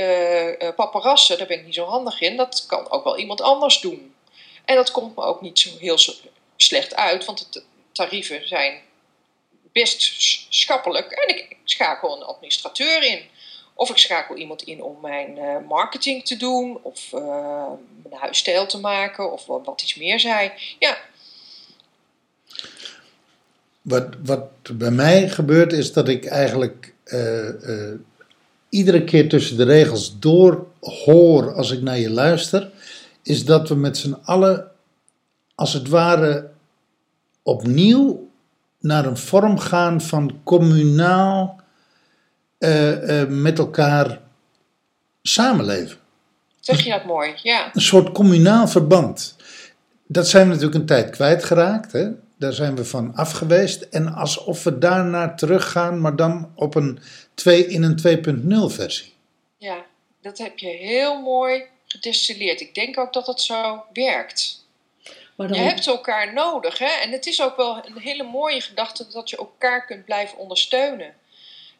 paparassen, 0.76 1.38
daar 1.38 1.46
ben 1.46 1.58
ik 1.58 1.64
niet 1.64 1.74
zo 1.74 1.84
handig 1.84 2.20
in, 2.20 2.36
dat 2.36 2.64
kan 2.66 2.90
ook 2.90 3.04
wel 3.04 3.18
iemand 3.18 3.40
anders 3.40 3.80
doen. 3.80 4.14
En 4.64 4.76
dat 4.76 4.90
komt 4.90 5.16
me 5.16 5.22
ook 5.22 5.40
niet 5.40 5.58
zo 5.58 5.70
heel 5.78 5.98
slecht 6.56 6.96
uit, 6.96 7.24
want 7.24 7.52
de 7.52 7.62
tarieven 7.92 8.48
zijn 8.48 8.80
best 9.72 10.14
schappelijk. 10.48 11.10
En 11.10 11.36
ik 11.36 11.56
schakel 11.64 12.16
een 12.16 12.22
administrateur 12.22 13.02
in. 13.02 13.28
Of 13.78 13.90
ik 13.90 13.98
schakel 13.98 14.36
iemand 14.36 14.62
in 14.62 14.82
om 14.82 14.96
mijn 15.02 15.38
eh, 15.38 15.56
marketing 15.68 16.24
te 16.24 16.36
doen, 16.36 16.78
of 16.82 17.12
eh, 17.12 17.66
mijn 18.02 18.20
huisstijl 18.20 18.66
te 18.66 18.80
maken, 18.80 19.32
of 19.32 19.46
wat, 19.46 19.82
iets 19.82 19.94
meer 19.94 20.20
zij. 20.20 20.52
Ja, 20.78 20.98
Wat, 23.82 24.06
wat 24.24 24.50
bij 24.72 24.90
mij 24.90 25.28
gebeurt 25.28 25.72
is 25.72 25.92
dat 25.92 26.08
ik 26.08 26.24
eigenlijk 26.24 26.94
eh, 27.04 27.48
iedere 28.68 29.04
keer 29.04 29.28
tussen 29.28 29.56
de 29.56 29.64
regels 29.64 30.18
door 30.18 30.66
hoor 30.80 31.54
als 31.54 31.70
ik 31.70 31.82
naar 31.82 31.98
je 31.98 32.10
luister, 32.10 32.70
is 33.22 33.44
dat 33.44 33.68
we 33.68 33.74
met 33.74 33.96
z'n 33.96 34.18
allen 34.24 34.70
als 35.54 35.72
het 35.72 35.88
ware 35.88 36.50
opnieuw 37.42 38.28
naar 38.78 39.06
een 39.06 39.16
vorm 39.16 39.58
gaan 39.58 40.00
van 40.00 40.40
communaal 40.44 41.66
eh, 42.58 43.20
eh, 43.20 43.28
met 43.28 43.58
elkaar 43.58 44.20
samenleven. 45.22 45.98
zeg 46.60 46.84
je 46.84 46.90
dat 46.90 47.04
mooi? 47.04 47.34
Ja, 47.42 47.70
Een 47.74 47.80
soort 47.80 48.12
communaal 48.12 48.68
verband. 48.68 49.36
Dat 50.06 50.28
zijn 50.28 50.42
we 50.42 50.48
natuurlijk 50.48 50.80
een 50.80 50.86
tijd 50.86 51.10
kwijtgeraakt. 51.10 51.92
Hè? 51.92 52.08
daar 52.38 52.52
zijn 52.52 52.76
we 52.76 52.84
van 52.84 53.14
af 53.14 53.32
geweest. 53.32 53.82
En 53.82 54.14
alsof 54.14 54.64
we 54.64 54.78
daarna 54.78 55.34
teruggaan, 55.34 56.00
maar 56.00 56.16
dan 56.16 56.52
op 56.54 56.74
een 56.74 56.98
2 57.34 57.66
in 57.66 57.82
een 57.82 57.96
2.0 57.96 58.74
versie. 58.74 59.12
Ja, 59.56 59.84
dat 60.20 60.38
heb 60.38 60.58
je 60.58 60.68
heel 60.68 61.20
mooi 61.20 61.64
gedestilleerd. 61.86 62.60
Ik 62.60 62.74
denk 62.74 62.98
ook 62.98 63.12
dat 63.12 63.26
het 63.26 63.40
zo 63.40 63.84
werkt. 63.92 64.66
Maar 65.36 65.48
Je 65.48 65.54
dan, 65.54 65.62
hebt 65.62 65.86
elkaar 65.86 66.32
nodig, 66.32 66.78
hè? 66.78 66.90
En 67.02 67.10
het 67.10 67.26
is 67.26 67.42
ook 67.42 67.56
wel 67.56 67.86
een 67.86 67.98
hele 67.98 68.22
mooie 68.22 68.60
gedachte 68.60 69.06
dat 69.12 69.30
je 69.30 69.36
elkaar 69.36 69.86
kunt 69.86 70.04
blijven 70.04 70.38
ondersteunen. 70.38 71.14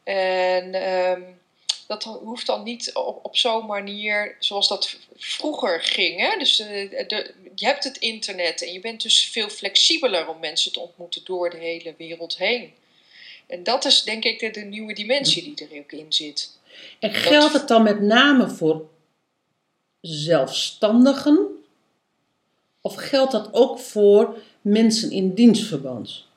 En 0.08 0.74
ehm, 0.74 1.22
dat 1.86 2.04
hoeft 2.04 2.46
dan 2.46 2.62
niet 2.62 2.94
op, 2.94 3.24
op 3.24 3.36
zo'n 3.36 3.66
manier 3.66 4.36
zoals 4.38 4.68
dat 4.68 4.96
vroeger 5.16 5.82
ging. 5.82 6.20
Hè? 6.20 6.38
Dus 6.38 6.58
eh, 6.58 7.08
de, 7.08 7.34
je 7.54 7.66
hebt 7.66 7.84
het 7.84 7.96
internet 7.96 8.62
en 8.62 8.72
je 8.72 8.80
bent 8.80 9.02
dus 9.02 9.24
veel 9.24 9.48
flexibeler 9.48 10.28
om 10.28 10.40
mensen 10.40 10.72
te 10.72 10.80
ontmoeten 10.80 11.20
door 11.24 11.50
de 11.50 11.56
hele 11.56 11.94
wereld 11.98 12.36
heen. 12.36 12.72
En 13.46 13.62
dat 13.62 13.84
is 13.84 14.02
denk 14.02 14.24
ik 14.24 14.38
de, 14.38 14.50
de 14.50 14.60
nieuwe 14.60 14.92
dimensie 14.92 15.54
die 15.54 15.68
er 15.68 15.78
ook 15.78 15.92
in 15.92 16.12
zit. 16.12 16.58
en 16.98 17.10
geldt 17.10 17.52
het 17.52 17.68
dan 17.68 17.82
met 17.82 18.00
name 18.00 18.48
voor 18.48 18.88
zelfstandigen? 20.00 21.64
Of 22.80 22.94
geldt 22.94 23.32
dat 23.32 23.48
ook 23.52 23.78
voor 23.78 24.38
mensen 24.60 25.10
in 25.10 25.34
dienstverband? 25.34 26.27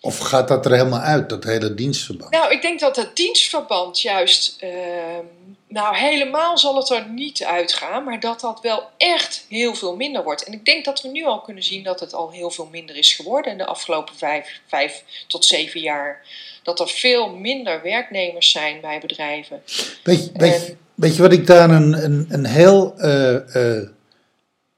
Of 0.00 0.18
gaat 0.18 0.48
dat 0.48 0.64
er 0.66 0.72
helemaal 0.72 1.00
uit, 1.00 1.28
dat 1.28 1.44
hele 1.44 1.74
dienstverband? 1.74 2.30
Nou, 2.30 2.52
ik 2.52 2.62
denk 2.62 2.80
dat 2.80 2.96
het 2.96 3.16
dienstverband 3.16 4.00
juist. 4.00 4.56
ehm, 4.60 5.24
nou, 5.68 5.96
helemaal 5.96 6.58
zal 6.58 6.76
het 6.76 6.90
er 6.90 7.08
niet 7.08 7.44
uitgaan, 7.44 8.04
maar 8.04 8.20
dat 8.20 8.40
dat 8.40 8.60
wel 8.62 8.82
echt 8.96 9.44
heel 9.48 9.74
veel 9.74 9.96
minder 9.96 10.22
wordt. 10.22 10.44
En 10.44 10.52
ik 10.52 10.64
denk 10.64 10.84
dat 10.84 11.02
we 11.02 11.08
nu 11.08 11.24
al 11.24 11.40
kunnen 11.40 11.62
zien 11.62 11.82
dat 11.82 12.00
het 12.00 12.14
al 12.14 12.30
heel 12.30 12.50
veel 12.50 12.68
minder 12.70 12.96
is 12.96 13.12
geworden 13.12 13.52
in 13.52 13.58
de 13.58 13.66
afgelopen 13.66 14.14
vijf, 14.16 14.60
vijf 14.66 15.02
tot 15.26 15.44
zeven 15.44 15.80
jaar. 15.80 16.26
Dat 16.62 16.80
er 16.80 16.88
veel 16.88 17.28
minder 17.28 17.82
werknemers 17.82 18.50
zijn 18.50 18.80
bij 18.80 19.00
bedrijven. 19.00 19.62
Weet, 20.02 20.24
je- 20.24 20.30
weet, 20.34 20.60
je- 20.60 20.66
En- 20.66 20.78
weet 20.94 21.16
je 21.16 21.22
wat 21.22 21.32
ik 21.32 21.46
daar 21.46 21.70
een, 21.70 22.04
een, 22.04 22.26
een 22.28 22.46
heel 22.46 22.94
eh, 22.98 23.34
eh, 23.78 23.88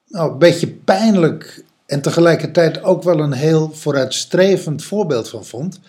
nou, 0.06 0.30
een 0.32 0.38
beetje 0.38 0.68
pijnlijk 0.68 1.64
en 1.92 2.00
tegelijkertijd 2.00 2.82
ook 2.82 3.02
wel 3.02 3.18
een 3.18 3.32
heel 3.32 3.70
vooruitstrevend 3.74 4.84
voorbeeld 4.84 5.28
van 5.28 5.44
vond? 5.44 5.80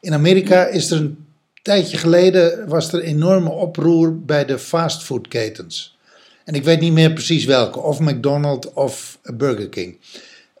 In 0.00 0.12
Amerika 0.12 0.66
is 0.66 0.90
er 0.90 0.96
een 0.96 1.26
tijdje 1.62 1.96
geleden 1.96 2.68
was 2.68 2.92
er 2.92 3.00
enorme 3.00 3.50
oproer 3.50 4.20
bij 4.20 4.44
de 4.44 4.58
fastfoodketens. 4.58 5.98
En 6.44 6.54
ik 6.54 6.64
weet 6.64 6.80
niet 6.80 6.92
meer 6.92 7.12
precies 7.12 7.44
welke, 7.44 7.80
of 7.80 8.00
McDonald's 8.00 8.68
of 8.74 9.18
Burger 9.34 9.68
King. 9.68 9.98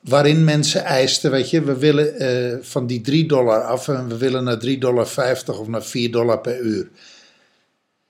Waarin 0.00 0.44
mensen 0.44 0.84
eisten, 0.84 1.30
weet 1.30 1.50
je, 1.50 1.62
we 1.62 1.76
willen 1.76 2.18
eh, 2.18 2.58
van 2.60 2.86
die 2.86 3.00
3 3.00 3.26
dollar 3.26 3.62
af 3.62 3.88
en 3.88 4.08
we 4.08 4.16
willen 4.16 4.44
naar 4.44 4.64
3,50 4.66 4.78
dollar 4.78 5.08
of 5.46 5.66
naar 5.66 5.84
4 5.84 6.10
dollar 6.10 6.40
per 6.40 6.60
uur 6.60 6.88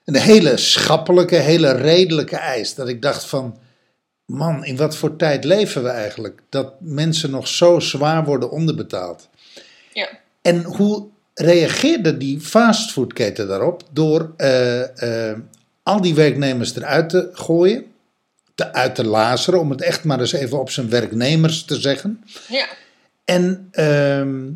een 0.08 0.16
hele 0.16 0.56
schappelijke, 0.56 1.36
hele 1.36 1.72
redelijke 1.72 2.36
eis. 2.36 2.74
Dat 2.74 2.88
ik 2.88 3.02
dacht 3.02 3.24
van, 3.24 3.58
man, 4.28 4.64
in 4.64 4.76
wat 4.76 4.96
voor 4.96 5.16
tijd 5.16 5.44
leven 5.44 5.82
we 5.82 5.88
eigenlijk? 5.88 6.40
Dat 6.48 6.72
mensen 6.80 7.30
nog 7.30 7.48
zo 7.48 7.80
zwaar 7.80 8.24
worden 8.24 8.50
onderbetaald. 8.50 9.28
Ja. 9.92 10.08
En 10.42 10.62
hoe 10.62 11.06
reageerde 11.34 12.16
die 12.16 12.40
fastfoodketen 12.40 13.48
daarop? 13.48 13.82
Door 13.92 14.32
eh, 14.36 15.30
eh, 15.30 15.38
al 15.82 16.00
die 16.00 16.14
werknemers 16.14 16.76
eruit 16.76 17.08
te 17.08 17.28
gooien, 17.32 17.84
te, 18.54 18.72
uit 18.72 18.94
te 18.94 19.04
lazeren, 19.04 19.60
om 19.60 19.70
het 19.70 19.82
echt 19.82 20.04
maar 20.04 20.20
eens 20.20 20.32
even 20.32 20.60
op 20.60 20.70
zijn 20.70 20.88
werknemers 20.88 21.64
te 21.64 21.80
zeggen. 21.80 22.24
Ja, 22.48 22.66
En 23.24 23.68
ehm, 23.70 24.50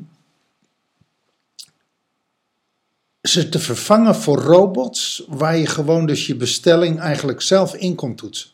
ze 3.22 3.48
te 3.48 3.58
vervangen 3.58 4.14
voor 4.14 4.38
robots 4.38 5.24
waar 5.28 5.56
je 5.56 5.66
gewoon 5.66 6.06
dus 6.06 6.26
je 6.26 6.34
bestelling 6.34 7.00
eigenlijk 7.00 7.40
zelf 7.40 7.74
in 7.74 7.94
kon 7.94 8.14
toetsen. 8.14 8.51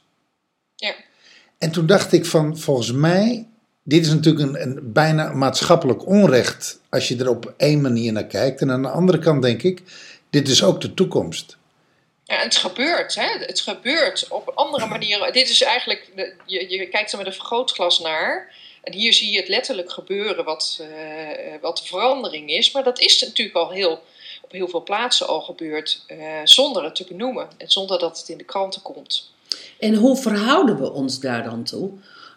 En 1.59 1.71
toen 1.71 1.87
dacht 1.87 2.12
ik 2.12 2.27
van, 2.27 2.59
volgens 2.59 2.93
mij, 2.93 3.47
dit 3.83 4.07
is 4.07 4.12
natuurlijk 4.12 4.49
een, 4.49 4.62
een 4.62 4.93
bijna 4.93 5.33
maatschappelijk 5.33 6.07
onrecht 6.07 6.81
als 6.88 7.09
je 7.09 7.17
er 7.17 7.31
op 7.31 7.55
één 7.57 7.81
manier 7.81 8.12
naar 8.12 8.27
kijkt. 8.27 8.61
En 8.61 8.71
aan 8.71 8.83
de 8.83 8.88
andere 8.88 9.19
kant 9.19 9.43
denk 9.43 9.62
ik, 9.62 9.83
dit 10.31 10.49
is 10.49 10.62
ook 10.62 10.81
de 10.81 10.95
toekomst. 10.95 11.57
Ja, 12.25 12.37
het 12.43 12.57
gebeurt, 12.57 13.15
hè? 13.15 13.29
Het 13.38 13.61
gebeurt 13.61 14.29
op 14.29 14.53
andere 14.55 14.87
manieren. 14.87 15.33
Dit 15.33 15.49
is 15.49 15.62
eigenlijk, 15.62 16.11
je, 16.47 16.71
je 16.71 16.88
kijkt 16.88 17.12
er 17.12 17.19
met 17.19 17.27
een 17.27 17.33
vergrootglas 17.33 18.00
naar. 18.00 18.55
En 18.83 18.93
hier 18.93 19.12
zie 19.12 19.33
je 19.33 19.38
het 19.38 19.49
letterlijk 19.49 19.91
gebeuren 19.93 20.45
wat, 20.45 20.81
eh, 20.81 21.61
wat 21.61 21.79
de 21.79 21.85
verandering 21.85 22.50
is. 22.50 22.73
Maar 22.73 22.85
dat 22.85 23.00
is 23.00 23.21
natuurlijk 23.21 23.57
al 23.57 23.71
heel, 23.71 24.03
op 24.43 24.53
heel 24.53 24.69
veel 24.69 24.83
plaatsen 24.83 25.27
al 25.27 25.41
gebeurd. 25.41 26.05
eh, 26.07 26.19
zonder 26.45 26.85
het 26.85 26.95
te 26.95 27.05
benoemen. 27.09 27.49
En 27.57 27.71
zonder 27.71 27.99
dat 27.99 28.19
het 28.19 28.29
in 28.29 28.38
de 28.38 28.45
kranten 28.45 28.83
komt. 28.83 29.31
En 29.78 29.95
hoe 29.95 30.17
verhouden 30.17 30.81
we 30.81 30.93
ons 30.93 31.21
daar 31.21 31.45
dan 31.45 31.62
toe? 31.62 31.90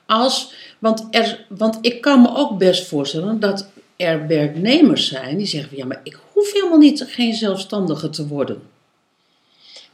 Als, 0.06 0.54
want, 0.80 1.08
er, 1.12 1.46
want 1.50 1.78
ik 1.82 2.02
kan 2.02 2.22
me 2.22 2.36
ook 2.36 2.58
best 2.58 2.88
voorstellen 2.88 3.40
dat 3.40 3.68
er 3.96 4.28
werknemers 4.28 5.08
zijn 5.08 5.38
die 5.38 5.48
zeggen: 5.48 5.70
van, 5.70 5.78
ja, 5.78 5.86
maar 5.86 6.02
ik 6.04 6.18
hoef 6.34 6.54
helemaal 6.54 6.78
niet 6.78 7.06
geen 7.08 7.34
zelfstandige 7.34 8.10
te 8.10 8.28
worden. 8.28 8.70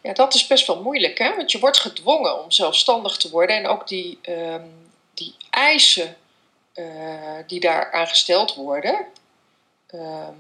Ja, 0.03 0.13
dat 0.13 0.33
is 0.33 0.47
best 0.47 0.67
wel 0.67 0.81
moeilijk, 0.81 1.17
hè? 1.17 1.35
Want 1.35 1.51
je 1.51 1.59
wordt 1.59 1.77
gedwongen 1.77 2.43
om 2.43 2.51
zelfstandig 2.51 3.17
te 3.17 3.29
worden. 3.29 3.55
En 3.55 3.67
ook 3.67 3.87
die, 3.87 4.19
ehm, 4.21 4.65
die 5.13 5.35
eisen 5.49 6.15
eh, 6.77 7.37
die 7.47 7.59
daar 7.59 7.91
aan 7.91 8.07
gesteld 8.07 8.55
worden. 8.55 9.05
ehm, 9.87 10.33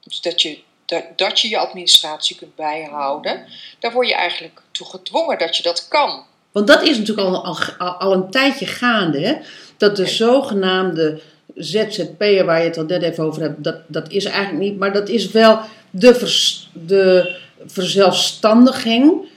dus 0.00 0.20
dat 0.20 0.42
je, 0.42 0.58
dat, 0.90 1.04
dat 1.16 1.40
je 1.40 1.48
je 1.48 1.58
administratie 1.58 2.36
kunt 2.36 2.56
bijhouden. 2.56 3.44
Daar 3.78 3.92
word 3.92 4.08
je 4.08 4.14
eigenlijk 4.14 4.62
toe 4.70 4.86
gedwongen 4.86 5.38
dat 5.38 5.56
je 5.56 5.62
dat 5.62 5.88
kan. 5.88 6.24
Want 6.52 6.66
dat 6.66 6.82
is 6.82 6.98
natuurlijk 6.98 7.28
al, 7.28 7.44
al, 7.78 7.86
al 7.86 8.12
een 8.12 8.30
tijdje 8.30 8.66
gaande, 8.66 9.20
hè? 9.20 9.34
dat 9.76 9.96
de 9.96 10.06
zogenaamde 10.06 11.20
ZZP'er 11.54 12.44
waar 12.44 12.58
je 12.58 12.68
het 12.68 12.78
al 12.78 12.84
net 12.84 13.02
even 13.02 13.24
over 13.24 13.42
hebt, 13.42 13.64
dat, 13.64 13.76
dat 13.86 14.10
is 14.10 14.24
eigenlijk 14.24 14.64
niet, 14.64 14.78
maar 14.78 14.92
dat 14.92 15.08
is 15.08 15.30
wel 15.30 15.60
de, 15.90 16.14
vers, 16.14 16.70
de 16.72 17.36
verzelfstandiging. 17.66 19.28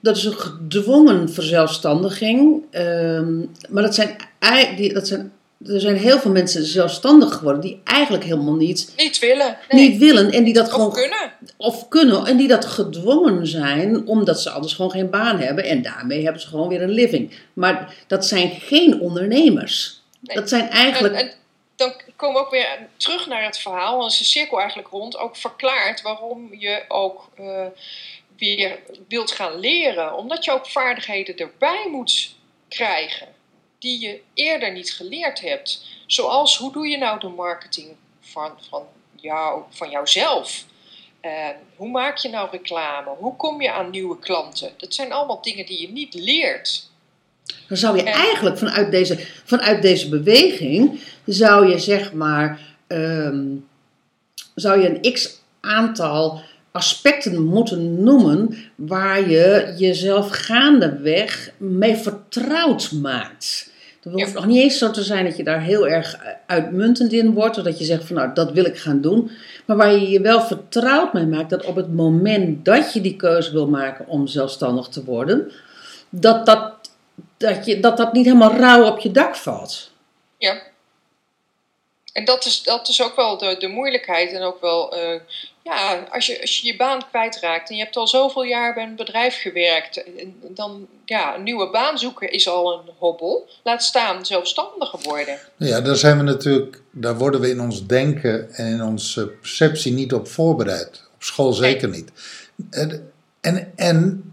Dat 0.00 0.16
is 0.16 0.24
een 0.24 0.38
gedwongen 0.38 1.32
verzelfstandiging. 1.32 2.62
ehm, 2.70 3.38
maar 3.68 3.82
dat 3.82 3.94
zijn, 3.94 4.16
dat 4.92 5.06
zijn, 5.06 5.32
er 5.64 5.80
zijn 5.80 5.96
heel 5.96 6.18
veel 6.18 6.30
mensen 6.30 6.64
zelfstandig 6.64 7.34
geworden 7.34 7.60
die 7.60 7.80
eigenlijk 7.84 8.24
helemaal 8.24 8.54
niet, 8.54 8.92
Niet 8.96 9.18
willen. 9.18 9.58
Nee. 9.68 9.88
niet 9.88 9.98
willen 9.98 10.32
en 10.32 10.44
die 10.44 10.54
dat 10.54 10.66
of 10.66 10.72
gewoon 10.72 10.92
kunnen. 10.92 11.32
of 11.56 11.88
kunnen 11.88 12.26
en 12.26 12.36
die 12.36 12.48
dat 12.48 12.64
gedwongen 12.64 13.46
zijn 13.46 14.06
omdat 14.06 14.40
ze 14.40 14.50
anders 14.50 14.72
gewoon 14.74 14.90
geen 14.90 15.10
baan 15.10 15.38
hebben 15.38 15.64
en 15.64 15.82
daarmee 15.82 16.22
hebben 16.22 16.42
ze 16.42 16.48
gewoon 16.48 16.68
weer 16.68 16.82
een 16.82 16.90
living. 16.90 17.32
Maar 17.52 17.94
dat 18.06 18.26
zijn 18.26 18.50
geen 18.50 19.00
ondernemers. 19.00 20.00
Nee. 20.20 20.36
Dat 20.36 20.48
zijn 20.48 20.68
eigenlijk. 20.70 21.14
En, 21.14 21.20
en 21.20 21.32
dan 21.76 21.92
komen 22.16 22.40
we 22.40 22.46
ook 22.46 22.50
weer 22.50 22.78
terug 22.96 23.26
naar 23.26 23.44
het 23.44 23.58
verhaal. 23.58 23.98
Dan 23.98 24.08
is 24.08 24.18
de 24.18 24.24
cirkel 24.24 24.58
eigenlijk 24.58 24.88
rond. 24.88 25.16
Ook 25.18 25.36
verklaard 25.36 26.02
waarom 26.02 26.48
je 26.58 26.84
ook 26.88 27.28
eh, 27.36 27.66
weer 28.38 28.78
wilt 29.08 29.30
gaan 29.30 29.58
leren. 29.60 30.16
Omdat 30.16 30.44
je 30.44 30.52
ook 30.52 30.66
vaardigheden 30.66 31.36
erbij 31.36 31.88
moet 31.90 32.34
krijgen. 32.68 33.26
Die 33.86 34.00
je 34.00 34.20
eerder 34.34 34.72
niet 34.72 34.92
geleerd 34.92 35.40
hebt. 35.40 35.84
Zoals 36.06 36.58
hoe 36.58 36.72
doe 36.72 36.86
je 36.86 36.98
nou 36.98 37.20
de 37.20 37.28
marketing 37.28 37.88
van, 38.20 38.50
van, 38.68 38.82
jou, 39.14 39.62
van 39.70 39.90
jouzelf? 39.90 40.64
Eh, 41.20 41.30
hoe 41.76 41.88
maak 41.88 42.16
je 42.16 42.28
nou 42.28 42.48
reclame? 42.50 43.10
Hoe 43.18 43.36
kom 43.36 43.62
je 43.62 43.72
aan 43.72 43.90
nieuwe 43.90 44.18
klanten? 44.18 44.70
Dat 44.76 44.94
zijn 44.94 45.12
allemaal 45.12 45.42
dingen 45.42 45.66
die 45.66 45.80
je 45.80 45.88
niet 45.88 46.14
leert. 46.14 46.90
Dan 47.68 47.76
zou 47.76 47.96
je 47.96 48.02
En- 48.02 48.12
eigenlijk 48.12 48.58
vanuit 48.58 48.90
deze, 48.90 49.26
vanuit 49.44 49.82
deze 49.82 50.08
beweging, 50.08 51.00
zou 51.26 51.68
je 51.70 51.78
zeg 51.78 52.12
maar, 52.12 52.60
ehm, 52.86 53.44
zou 54.54 54.80
je 54.80 54.88
een 54.88 55.12
x 55.12 55.40
aantal 55.60 56.40
aspecten 56.72 57.44
moeten 57.44 58.02
noemen 58.02 58.56
waar 58.74 59.30
je 59.30 59.74
jezelf 59.78 60.28
gaandeweg 60.30 61.50
mee 61.56 61.96
vertrouwd 61.96 62.92
maakt. 62.92 63.74
Het 64.12 64.20
hoeft 64.20 64.34
nog 64.34 64.46
niet 64.46 64.62
eens 64.62 64.78
zo 64.78 64.90
te 64.90 65.02
zijn 65.02 65.24
dat 65.24 65.36
je 65.36 65.44
daar 65.44 65.62
heel 65.62 65.88
erg 65.88 66.18
uitmuntend 66.46 67.12
in 67.12 67.32
wordt, 67.32 67.58
of 67.58 67.64
dat 67.64 67.78
je 67.78 67.84
zegt 67.84 68.04
van 68.04 68.16
nou 68.16 68.34
dat 68.34 68.52
wil 68.52 68.64
ik 68.64 68.78
gaan 68.78 69.00
doen. 69.00 69.30
Maar 69.64 69.76
waar 69.76 69.92
je 69.92 70.08
je 70.08 70.20
wel 70.20 70.40
vertrouwd 70.40 71.12
mee 71.12 71.26
maakt 71.26 71.50
dat 71.50 71.64
op 71.64 71.76
het 71.76 71.94
moment 71.94 72.64
dat 72.64 72.92
je 72.92 73.00
die 73.00 73.16
keuze 73.16 73.52
wil 73.52 73.68
maken 73.68 74.06
om 74.06 74.26
zelfstandig 74.26 74.88
te 74.88 75.04
worden, 75.04 75.52
dat 76.08 76.46
dat, 76.46 76.72
dat, 77.36 77.66
je, 77.66 77.80
dat, 77.80 77.96
dat 77.96 78.12
niet 78.12 78.24
helemaal 78.24 78.56
rauw 78.56 78.86
op 78.86 78.98
je 78.98 79.10
dak 79.10 79.36
valt. 79.36 79.90
Ja. 80.38 80.62
En 82.12 82.24
dat 82.24 82.44
is, 82.44 82.62
dat 82.62 82.88
is 82.88 83.02
ook 83.02 83.16
wel 83.16 83.38
de, 83.38 83.56
de 83.58 83.68
moeilijkheid. 83.68 84.32
En 84.32 84.42
ook 84.42 84.60
wel, 84.60 84.96
eh, 84.96 85.20
ja, 85.66 86.06
als 86.10 86.26
je, 86.26 86.40
als 86.40 86.58
je 86.58 86.66
je 86.66 86.76
baan 86.76 87.08
kwijtraakt 87.08 87.70
en 87.70 87.76
je 87.76 87.82
hebt 87.82 87.96
al 87.96 88.08
zoveel 88.08 88.44
jaar 88.44 88.74
bij 88.74 88.84
een 88.84 88.96
bedrijf 88.96 89.40
gewerkt, 89.40 90.04
dan, 90.48 90.86
ja, 91.04 91.36
een 91.36 91.42
nieuwe 91.42 91.70
baan 91.70 91.98
zoeken 91.98 92.30
is 92.30 92.48
al 92.48 92.72
een 92.72 92.90
hobbel. 92.98 93.48
Laat 93.64 93.82
staan 93.82 94.26
zelfstandiger 94.26 94.98
worden. 95.02 95.38
Nou 95.56 95.72
Ja, 95.72 95.80
daar 95.80 95.96
zijn 95.96 96.16
we 96.16 96.22
natuurlijk, 96.22 96.82
daar 96.90 97.18
worden 97.18 97.40
we 97.40 97.50
in 97.50 97.60
ons 97.60 97.86
denken 97.86 98.54
en 98.54 98.66
in 98.66 98.82
onze 98.82 99.26
perceptie 99.26 99.92
niet 99.92 100.12
op 100.12 100.28
voorbereid. 100.28 101.02
Op 101.14 101.22
school 101.22 101.52
zeker 101.52 101.88
niet. 101.88 102.10
En, 102.70 103.12
en, 103.40 103.72
en 103.76 104.24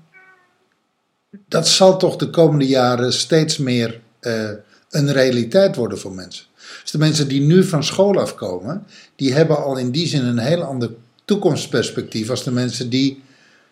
dat 1.30 1.68
zal 1.68 1.98
toch 1.98 2.16
de 2.16 2.30
komende 2.30 2.68
jaren 2.68 3.14
steeds 3.14 3.58
meer 3.58 4.02
eh, 4.20 4.50
een 4.90 5.12
realiteit 5.12 5.76
worden 5.76 6.00
voor 6.00 6.12
mensen. 6.12 6.46
Dus 6.82 6.92
de 6.92 6.98
mensen 6.98 7.28
die 7.28 7.42
nu 7.42 7.64
van 7.64 7.84
school 7.84 8.20
afkomen, 8.20 8.88
die 9.16 9.34
hebben 9.34 9.64
al 9.64 9.78
in 9.78 9.92
die 9.92 10.08
zin 10.08 10.26
een 10.26 10.38
heel 10.38 10.64
ander 10.64 10.90
toekomstperspectief 11.26 12.30
als 12.30 12.44
de 12.44 12.52
mensen 12.52 12.90
die 12.90 13.24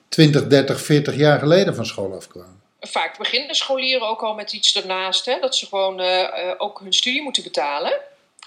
20, 0.10 0.48
30, 0.48 0.81
40 0.81 1.15
jaar 1.15 1.39
geleden 1.39 1.75
van 1.75 1.86
school 1.86 2.13
afkwamen. 2.13 2.62
Vaak 2.79 3.17
beginnen 3.17 3.55
scholieren 3.55 4.08
ook 4.08 4.22
al 4.22 4.34
met 4.34 4.53
iets 4.53 4.75
ernaast, 4.75 5.25
hè, 5.25 5.39
dat 5.39 5.55
ze 5.55 5.65
gewoon 5.65 6.00
eh, 6.00 6.22
eh, 6.22 6.55
ook 6.58 6.79
hun 6.79 6.93
studie 6.93 7.22
moeten 7.22 7.43
betalen. 7.43 8.00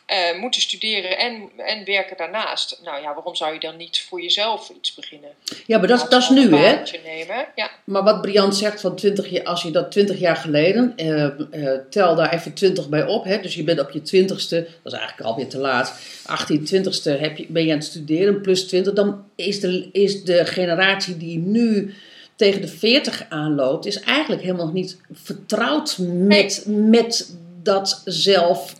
Eh, 0.07 0.39
moeten 0.41 0.61
studeren 0.61 1.19
en, 1.19 1.51
en 1.57 1.85
werken 1.85 2.17
daarnaast. 2.17 2.81
Nou 2.85 3.03
ja, 3.03 3.15
waarom 3.15 3.35
zou 3.35 3.53
je 3.55 3.61
dan 3.61 3.77
niet 3.77 4.01
voor 4.09 4.23
jezelf 4.23 4.71
iets 4.77 4.95
beginnen? 4.95 5.31
Ja, 5.67 5.79
maar 5.79 5.89
dat, 5.89 6.03
is- 6.03 6.09
dat 6.09 6.23
is 6.23 6.29
nu, 6.29 6.55
hè? 6.57 6.83
Nemen. 7.05 7.47
Ja. 7.55 7.71
Maar 7.85 8.03
wat 8.03 8.21
Brian 8.23 8.53
zegt 8.55 8.81
van 8.81 8.97
20 8.97 9.29
jaar, 9.31 9.45
als 9.45 9.63
je 9.63 9.71
dat 9.71 9.91
20 9.91 10.19
jaar 10.19 10.37
geleden, 10.37 10.93
eh, 10.97 11.25
eh, 11.25 11.81
tel 11.91 12.15
daar 12.15 12.33
even 12.33 12.53
20 12.55 12.89
bij 12.89 13.07
op. 13.07 13.25
Hè? 13.25 13.41
Dus 13.41 13.55
je 13.55 13.65
bent 13.65 13.81
op 13.81 13.91
je 13.91 14.01
20ste, 14.01 14.49
dat 14.83 14.93
is 14.93 14.99
eigenlijk 14.99 15.21
alweer 15.29 15.49
te 15.49 15.59
laat. 15.59 15.99
18, 16.27 16.61
20ste 16.75 17.19
heb 17.21 17.37
je, 17.37 17.47
ben 17.49 17.65
je 17.65 17.71
aan 17.73 17.79
het 17.79 17.87
studeren, 17.87 18.41
plus 18.41 18.67
20. 18.69 18.93
Dan 18.93 19.25
is 19.37 19.61
de, 19.61 19.89
is 19.93 20.25
de 20.25 20.45
generatie 20.47 21.17
die 21.17 21.39
nu 21.39 21.95
tegen 22.37 22.61
de 22.61 22.69
40 22.69 23.27
aanloopt, 23.29 23.87
is 23.87 24.01
eigenlijk 24.01 24.43
helemaal 24.43 24.73
niet 24.73 24.97
vertrouwd 25.13 25.97
met, 25.99 26.65
met 26.67 27.35
dat 27.63 28.03
zelf, 28.05 28.75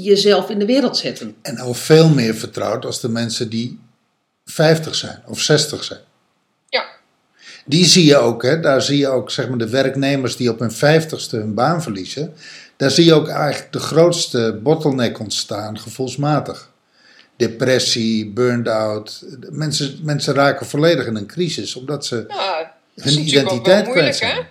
jezelf 0.00 0.50
in 0.50 0.58
de 0.58 0.66
wereld 0.66 0.96
zetten. 0.96 1.34
En 1.42 1.58
al 1.58 1.74
veel 1.74 2.08
meer 2.08 2.34
vertrouwd 2.34 2.84
als 2.84 3.00
de 3.00 3.08
mensen 3.08 3.48
die 3.48 3.78
50 4.44 4.94
zijn 4.94 5.22
of 5.26 5.40
60 5.40 5.84
zijn. 5.84 6.00
ja. 6.68 6.84
Die 7.66 7.84
zie 7.84 8.04
je 8.04 8.16
ook, 8.16 8.42
hè? 8.42 8.60
daar 8.60 8.82
zie 8.82 8.98
je 8.98 9.08
ook 9.08 9.30
zeg 9.30 9.48
maar, 9.48 9.58
de 9.58 9.68
werknemers 9.68 10.36
die 10.36 10.50
op 10.50 10.58
hun 10.58 10.72
50ste 10.72 11.30
hun 11.30 11.54
baan 11.54 11.82
verliezen. 11.82 12.34
Daar 12.76 12.90
zie 12.90 13.04
je 13.04 13.14
ook 13.14 13.28
eigenlijk 13.28 13.72
de 13.72 13.78
grootste 13.78 14.58
bottleneck 14.62 15.18
ontstaan, 15.18 15.78
gevoelsmatig. 15.78 16.70
Depressie, 17.36 18.30
burn-out. 18.30 19.24
Mensen, 19.50 19.98
mensen 20.02 20.34
raken 20.34 20.66
volledig 20.66 21.06
in 21.06 21.16
een 21.16 21.26
crisis 21.26 21.74
omdat 21.76 22.06
ze 22.06 22.24
Ja, 22.28 22.74
dat 22.94 23.04
is 23.04 23.14
hun 23.14 23.24
identiteit 23.26 23.84
moeilijk, 23.84 24.16
kwijt 24.16 24.20
hè? 24.20 24.26
zijn. 24.36 24.46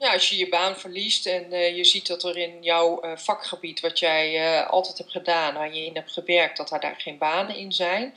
Ja. 0.00 0.12
Als 0.12 0.28
je 0.28 0.36
je 0.36 0.48
baan 0.48 0.76
verliest 0.76 1.26
en 1.26 1.52
eh, 1.52 1.76
je 1.76 1.84
ziet 1.84 2.06
dat 2.06 2.22
er 2.22 2.36
in 2.36 2.52
jouw 2.60 3.00
eh, 3.00 3.16
vakgebied, 3.16 3.80
wat 3.80 3.98
jij 3.98 4.36
eh, 4.36 4.70
altijd 4.70 4.98
hebt 4.98 5.10
gedaan, 5.10 5.54
waar 5.54 5.74
je 5.74 5.84
in 5.84 5.94
hebt 5.94 6.12
gewerkt, 6.12 6.56
dat 6.56 6.68
daar, 6.68 6.80
daar 6.80 6.94
geen 6.98 7.18
banen 7.18 7.56
in 7.56 7.72
zijn. 7.72 8.14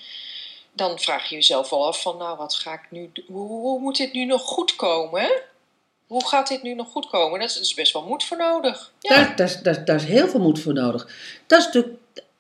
Dan 0.74 1.00
vraag 1.00 1.30
je 1.30 1.36
jezelf 1.36 1.70
wel 1.70 1.88
af 1.88 2.02
van, 2.02 2.18
nou, 2.18 2.38
wat 2.38 2.56
ga 2.56 2.74
ik 2.74 2.82
nu, 2.90 3.12
hoe, 3.28 3.48
hoe 3.48 3.80
moet 3.80 3.98
dit 3.98 4.14
nu 4.14 4.26
nog 4.26 4.42
goed 4.42 4.76
komen? 4.76 5.32
Hoe 6.08 6.28
gaat 6.28 6.48
dit 6.48 6.64
nu 6.64 6.74
nog 6.74 6.92
goed 6.92 7.08
komen? 7.08 7.40
Daar 7.40 7.48
is, 7.60 7.74
best 7.74 7.94
wel 7.94 8.06
moed 8.06 8.24
voor 8.24 8.38
nodig. 8.38 8.92
Ja, 9.00 9.34
daar 9.86 9.96
is 9.96 10.04
heel 10.04 10.28
veel 10.28 10.40
moed 10.40 10.60
voor 10.60 10.74
nodig. 10.74 11.08
Dat 11.48 11.60
is 11.60 11.66
natuurlijk 11.66 11.98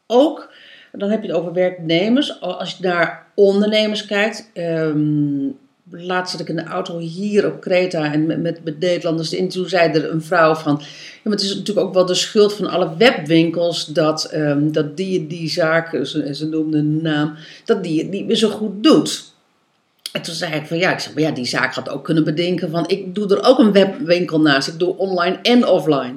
ook, 0.07 0.53
dan 0.91 1.09
heb 1.09 1.21
je 1.21 1.27
het 1.27 1.38
over 1.38 1.53
werknemers. 1.53 2.41
Als 2.41 2.69
je 2.77 2.83
naar 2.83 3.27
ondernemers 3.35 4.05
kijkt. 4.05 4.50
ehm 4.53 5.50
laatst 5.90 6.40
ik 6.40 6.50
in 6.50 6.56
de 6.56 6.63
auto 6.63 7.00
hier 7.00 7.46
op 7.46 7.62
Kreta 7.62 8.13
en 8.13 8.25
met, 8.25 8.63
met, 8.63 8.80
Nederlanders. 8.80 9.34
En 9.34 9.48
toen 9.48 9.70
zei 9.70 9.92
er 9.92 10.12
een 10.12 10.24
vrouw 10.24 10.56
van. 10.56 10.78
Ja, 10.82 11.20
maar 11.24 11.34
het 11.34 11.42
is 11.42 11.56
natuurlijk 11.56 11.88
ook 11.88 11.94
wel 11.94 12.06
de 12.06 12.13
schuld 12.13 12.54
van 12.54 12.68
alle 12.68 12.98
webwinkels 12.98 13.86
dat, 13.86 14.25
ehm, 14.25 14.72
dat 14.72 14.98
die 14.98 15.28
die 15.28 15.50
zaak, 15.50 16.06
ze, 16.06 16.36
ze 16.36 16.48
noemde 16.48 16.78
een 16.78 17.02
naam, 17.02 17.36
dat 17.66 17.84
die 17.84 18.00
het 18.00 18.10
niet 18.10 18.25
meer 18.25 18.36
zo 18.36 18.50
goed 18.50 18.84
doet. 18.84 19.32
En 20.12 20.22
toen 20.22 20.34
zei 20.34 20.54
ik 20.54 20.66
van 20.66 20.78
ja, 20.78 20.94
ik 20.94 21.00
zeg, 21.00 21.13
maar 21.13 21.24
ja, 21.24 21.32
die 21.32 21.46
zaak 21.46 21.74
had 21.74 21.90
ook 21.90 22.04
kunnen 22.04 22.24
bedenken 22.24 22.70
van 22.70 22.88
ik 22.88 23.16
doe 23.16 23.36
er 23.36 23.44
ook 23.44 23.60
een 23.60 23.72
webwinkel 23.72 24.42
naast. 24.42 24.68
Ik 24.68 24.80
doe 24.80 24.98
online 24.98 25.40
en 25.42 25.68
offline. 25.68 26.13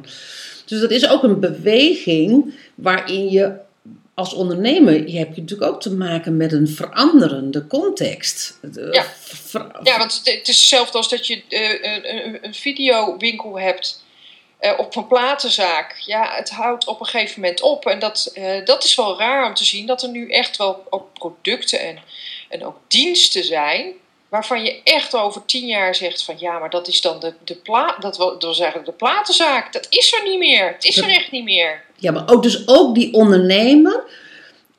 Dus 0.67 0.81
dat 0.81 0.91
is 0.91 1.09
ook 1.11 1.23
een 1.23 1.41
beweging 1.41 2.55
waarin 2.75 3.31
je 3.31 3.53
als 4.17 4.35
ondernemer, 4.35 5.09
je 5.09 5.19
hebt 5.19 5.37
natuurlijk 5.37 5.73
ook 5.73 5.81
te 5.81 5.95
maken 5.95 6.37
met 6.37 6.53
een 6.53 6.69
veranderende 6.69 7.67
context. 7.67 8.59
Ja. 8.91 9.05
ver- 9.19 9.71
ja 9.83 9.99
want 9.99 10.21
het, 10.25 10.49
is 10.49 10.57
hetzelfde 10.57 10.99
als 10.99 11.09
dat 11.09 11.27
je 11.27 11.43
eh, 11.49 11.71
een, 11.83 12.45
een, 12.45 12.55
videowinkel 12.55 13.59
hebt 13.59 14.05
eh, 14.59 14.79
op 14.79 14.97
een 14.97 15.07
platenzaak. 15.07 15.97
Ja, 15.99 16.35
het 16.35 16.51
houdt 16.51 16.87
op 16.87 17.01
een 17.01 17.07
gegeven 17.07 17.41
moment 17.41 17.61
op. 17.61 17.87
En 17.87 17.99
dat, 17.99 18.31
eh, 18.35 18.65
dat 18.65 18.85
is 18.85 18.95
wel 18.95 19.19
raar 19.19 19.47
om 19.47 19.55
te 19.55 19.65
zien 19.65 19.87
dat 19.87 20.03
er 20.03 20.09
nu 20.09 20.31
echt 20.31 20.57
wel 20.57 20.85
ook 20.91 21.13
producten 21.13 21.81
en, 21.81 21.99
en 22.49 22.65
ook 22.65 22.77
diensten 22.89 23.45
zijn. 23.45 23.93
Waarvan 24.29 24.65
je 24.65 24.81
echt 24.85 25.15
over 25.15 25.45
tien 25.45 25.67
jaar 25.67 25.95
zegt 25.95 26.25
van 26.25 26.37
ja, 26.39 26.59
maar 26.59 26.71
dat 26.71 26.89
is 26.89 27.01
dan 27.01 27.21
de, 27.21 27.35
de, 27.45 27.61
dat 28.01 28.47
zeggen 28.57 28.85
de 28.85 28.93
platenzaak. 28.93 29.73
Dat 29.73 29.87
is 29.91 30.13
er 30.13 30.29
niet 30.29 30.39
meer. 30.39 30.67
Het 30.73 30.85
is 30.85 30.97
er 30.97 31.09
echt 31.09 31.31
niet 31.31 31.45
meer. 31.45 31.85
Ja, 31.99 32.13
maar 32.13 32.31
ook, 32.31 32.43
dus 32.43 32.69
ook 32.69 32.95
die 32.95 33.13
ondernemer 33.13 34.03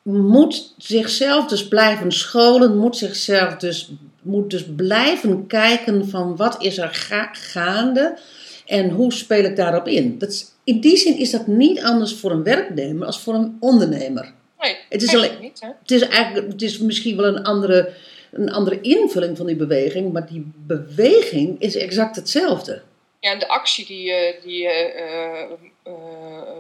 moet 0.01 0.73
zichzelf 0.77 1.45
dus 1.47 1.67
blijven 1.67 2.11
scholen, 2.11 2.77
moet 2.77 2.97
zichzelf 2.97 3.55
dus, 3.55 3.91
moet 4.21 4.49
dus 4.49 4.65
blijven 4.75 5.47
kijken 5.47 6.09
van 6.09 6.35
wat 6.35 6.63
is 6.63 6.77
er 6.77 6.89
ga- 6.93 7.29
gaande 7.33 8.17
en 8.65 8.89
hoe 8.89 9.13
speel 9.13 9.43
ik 9.43 9.55
daarop 9.55 9.87
in. 9.87 10.17
Dat 10.17 10.29
is, 10.29 10.45
in 10.63 10.79
die 10.79 10.97
zin 10.97 11.17
is 11.17 11.31
dat 11.31 11.47
niet 11.47 11.81
anders 11.83 12.13
voor 12.13 12.31
een 12.31 12.43
werknemer 12.43 13.05
als 13.05 13.19
voor 13.19 13.33
een 13.33 13.57
ondernemer. 13.59 14.33
Nee, 14.59 14.77
Het 14.89 15.01
is 15.03 15.15
alleen- 15.15 15.31
niet. 15.41 15.59
Hè? 15.61 15.67
Het 15.81 15.91
is 15.91 16.01
eigenlijk, 16.01 16.51
het 16.51 16.61
is 16.61 16.77
misschien 16.77 17.17
wel 17.17 17.25
een 17.25 17.43
andere, 17.43 17.93
een 18.31 18.51
andere 18.51 18.81
invulling 18.81 19.37
van 19.37 19.45
die 19.45 19.55
beweging, 19.55 20.11
maar 20.13 20.27
die 20.27 20.51
beweging 20.55 21.61
is 21.61 21.75
exact 21.75 22.15
hetzelfde. 22.15 22.81
Ja, 23.19 23.31
en 23.31 23.39
de 23.39 23.47
actie 23.47 23.85
die 23.85 24.01
je, 24.01 24.35
die 24.43 24.67
eh, 24.67 25.41
eh, 25.41 25.49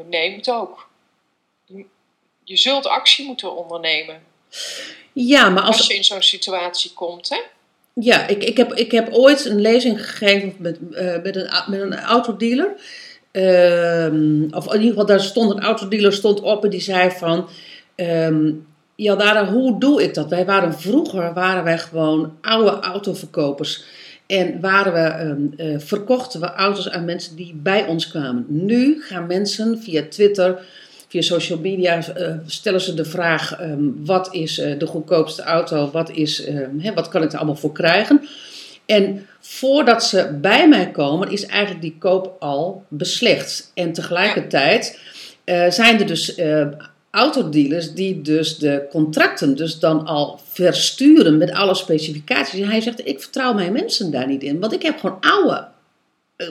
neemt 0.09 0.49
ook. 0.49 0.87
Je, 2.43 2.57
zult 2.57 2.87
actie 2.87 3.25
moeten 3.25 3.55
ondernemen 3.55 4.21
Ja, 5.13 5.49
maar 5.49 5.63
als, 5.63 5.77
als 5.77 5.87
je 5.87 5.95
in 5.95 6.03
zo'n 6.03 6.21
situatie 6.21 6.93
komt. 6.93 7.29
Hè? 7.29 7.41
Ja, 7.93 8.27
ik, 8.27 8.43
ik, 8.43 8.57
heb, 8.57 8.73
ik 8.73 8.91
heb 8.91 9.13
ooit 9.13 9.45
een 9.45 9.61
lezing 9.61 10.05
gegeven 10.05 10.55
met, 10.57 10.77
eh, 10.91 11.21
met, 11.23 11.35
een, 11.35 11.49
met 11.67 11.81
een 11.81 11.99
autodealer. 11.99 12.75
Ehm, 13.31 14.43
of 14.51 14.65
in 14.65 14.73
ieder 14.73 14.89
geval, 14.89 15.05
daar 15.05 15.21
stond 15.21 15.51
een 15.51 15.63
autodealer 15.63 16.13
stond 16.13 16.41
op 16.41 16.63
en 16.63 16.69
die 16.69 16.81
zei 16.81 17.11
van... 17.11 17.49
ehm, 17.95 18.51
ja, 18.95 19.15
Dara, 19.15 19.51
hoe 19.51 19.79
doe 19.79 20.03
ik 20.03 20.13
dat? 20.13 20.29
Wij 20.29 20.45
waren 20.45 20.73
vroeger 20.73 21.33
waren 21.33 21.63
wij 21.63 21.77
gewoon 21.77 22.37
oude 22.41 22.79
autoverkopers. 22.79 23.83
En 24.27 24.59
waren 24.59 24.93
we, 24.93 24.99
ehm, 24.99 25.69
eh, 25.69 25.79
verkochten 25.79 26.39
we 26.39 26.45
auto's 26.45 26.89
aan 26.89 27.05
mensen 27.05 27.35
die 27.35 27.53
bij 27.55 27.85
ons 27.85 28.07
kwamen. 28.07 28.45
Nu 28.47 29.01
gaan 29.01 29.27
mensen 29.27 29.79
via 29.79 30.03
Twitter, 30.09 30.59
via 31.07 31.21
social 31.21 31.59
media, 31.59 32.07
eh, 32.07 32.33
stellen 32.45 32.81
ze 32.81 32.93
de 32.93 33.05
vraag: 33.05 33.59
ehm, 33.59 33.83
wat 34.05 34.33
is 34.33 34.59
eh, 34.59 34.79
de 34.79 34.85
goedkoopste 34.85 35.41
auto? 35.41 35.89
Wat, 35.91 36.11
is, 36.11 36.45
ehm, 36.45 36.93
wat 36.93 37.07
kan 37.07 37.23
ik 37.23 37.31
er 37.31 37.37
allemaal 37.37 37.55
voor 37.55 37.71
krijgen? 37.71 38.27
En 38.85 39.25
voordat 39.39 40.03
ze 40.03 40.37
bij 40.41 40.67
mij 40.67 40.91
komen, 40.91 41.31
is 41.31 41.45
eigenlijk 41.45 41.81
die 41.81 41.95
koop 41.99 42.35
al 42.39 42.83
beslecht. 42.87 43.71
En 43.73 43.93
tegelijkertijd 43.93 44.99
zijn 45.69 45.99
er 45.99 46.07
dus 46.07 46.35
autodealers 47.11 47.93
die 47.93 48.21
dus 48.21 48.57
de 48.57 48.85
contracten 48.89 49.55
dus 49.55 49.79
dan 49.79 50.05
al 50.05 50.39
versturen 50.51 51.37
met 51.37 51.51
alle 51.51 51.75
specificaties. 51.75 52.59
En 52.59 52.69
hij 52.69 52.81
zegt, 52.81 53.07
ik 53.07 53.21
vertrouw 53.21 53.53
mijn 53.53 53.73
mensen 53.73 54.11
daar 54.11 54.27
niet 54.27 54.43
in, 54.43 54.59
want 54.59 54.73
ik 54.73 54.81
heb 54.81 54.99
gewoon 54.99 55.17
oude, 55.19 55.67
eh, 56.35 56.47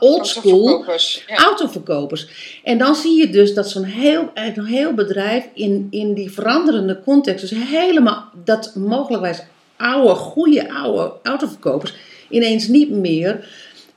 old 0.00 0.26
school 0.26 0.50
Autoverkopers, 0.52 1.24
Ja. 1.26 1.36
autoverkopers. 1.36 2.28
En 2.64 2.78
dan 2.78 2.94
zie 2.94 3.18
je 3.18 3.30
dus 3.30 3.54
dat 3.54 3.70
zo'n 3.70 3.84
heel, 3.84 4.30
een 4.34 4.64
heel 4.64 4.94
bedrijf 4.94 5.44
in, 5.54 5.86
in 5.90 6.14
die 6.14 6.30
veranderende 6.30 7.00
context, 7.04 7.48
dus 7.48 7.58
helemaal 7.68 8.28
dat 8.44 8.74
mogelijkwijs 8.74 9.42
oude, 9.76 10.14
goede 10.14 10.72
oude 10.72 11.12
autoverkopers, 11.22 11.94
ineens 12.28 12.68
niet 12.68 12.90
meer, 12.90 13.48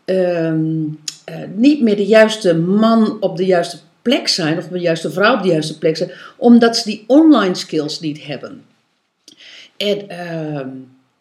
ehm, 0.06 0.84
eh, 1.26 1.36
niet 1.56 1.82
meer 1.82 1.96
de 1.96 2.06
juiste 2.06 2.56
man 2.56 3.18
op 3.20 3.38
de 3.38 3.46
juiste 3.46 3.78
plek 4.06 4.28
zijn, 4.28 4.58
of 4.58 4.68
de 4.68 4.80
juiste 4.80 5.12
vrouw 5.12 5.36
op 5.36 5.41
de 5.44 5.50
juiste 5.50 5.78
plek 5.78 5.98
zijn, 5.98 6.12
omdat 6.38 6.78
ze 6.78 6.84
die 6.89 7.04
online 7.08 7.56
skills 7.56 8.00
niet 8.00 8.26
hebben. 8.26 8.63
En 9.78 10.10
ehm, 10.10 10.68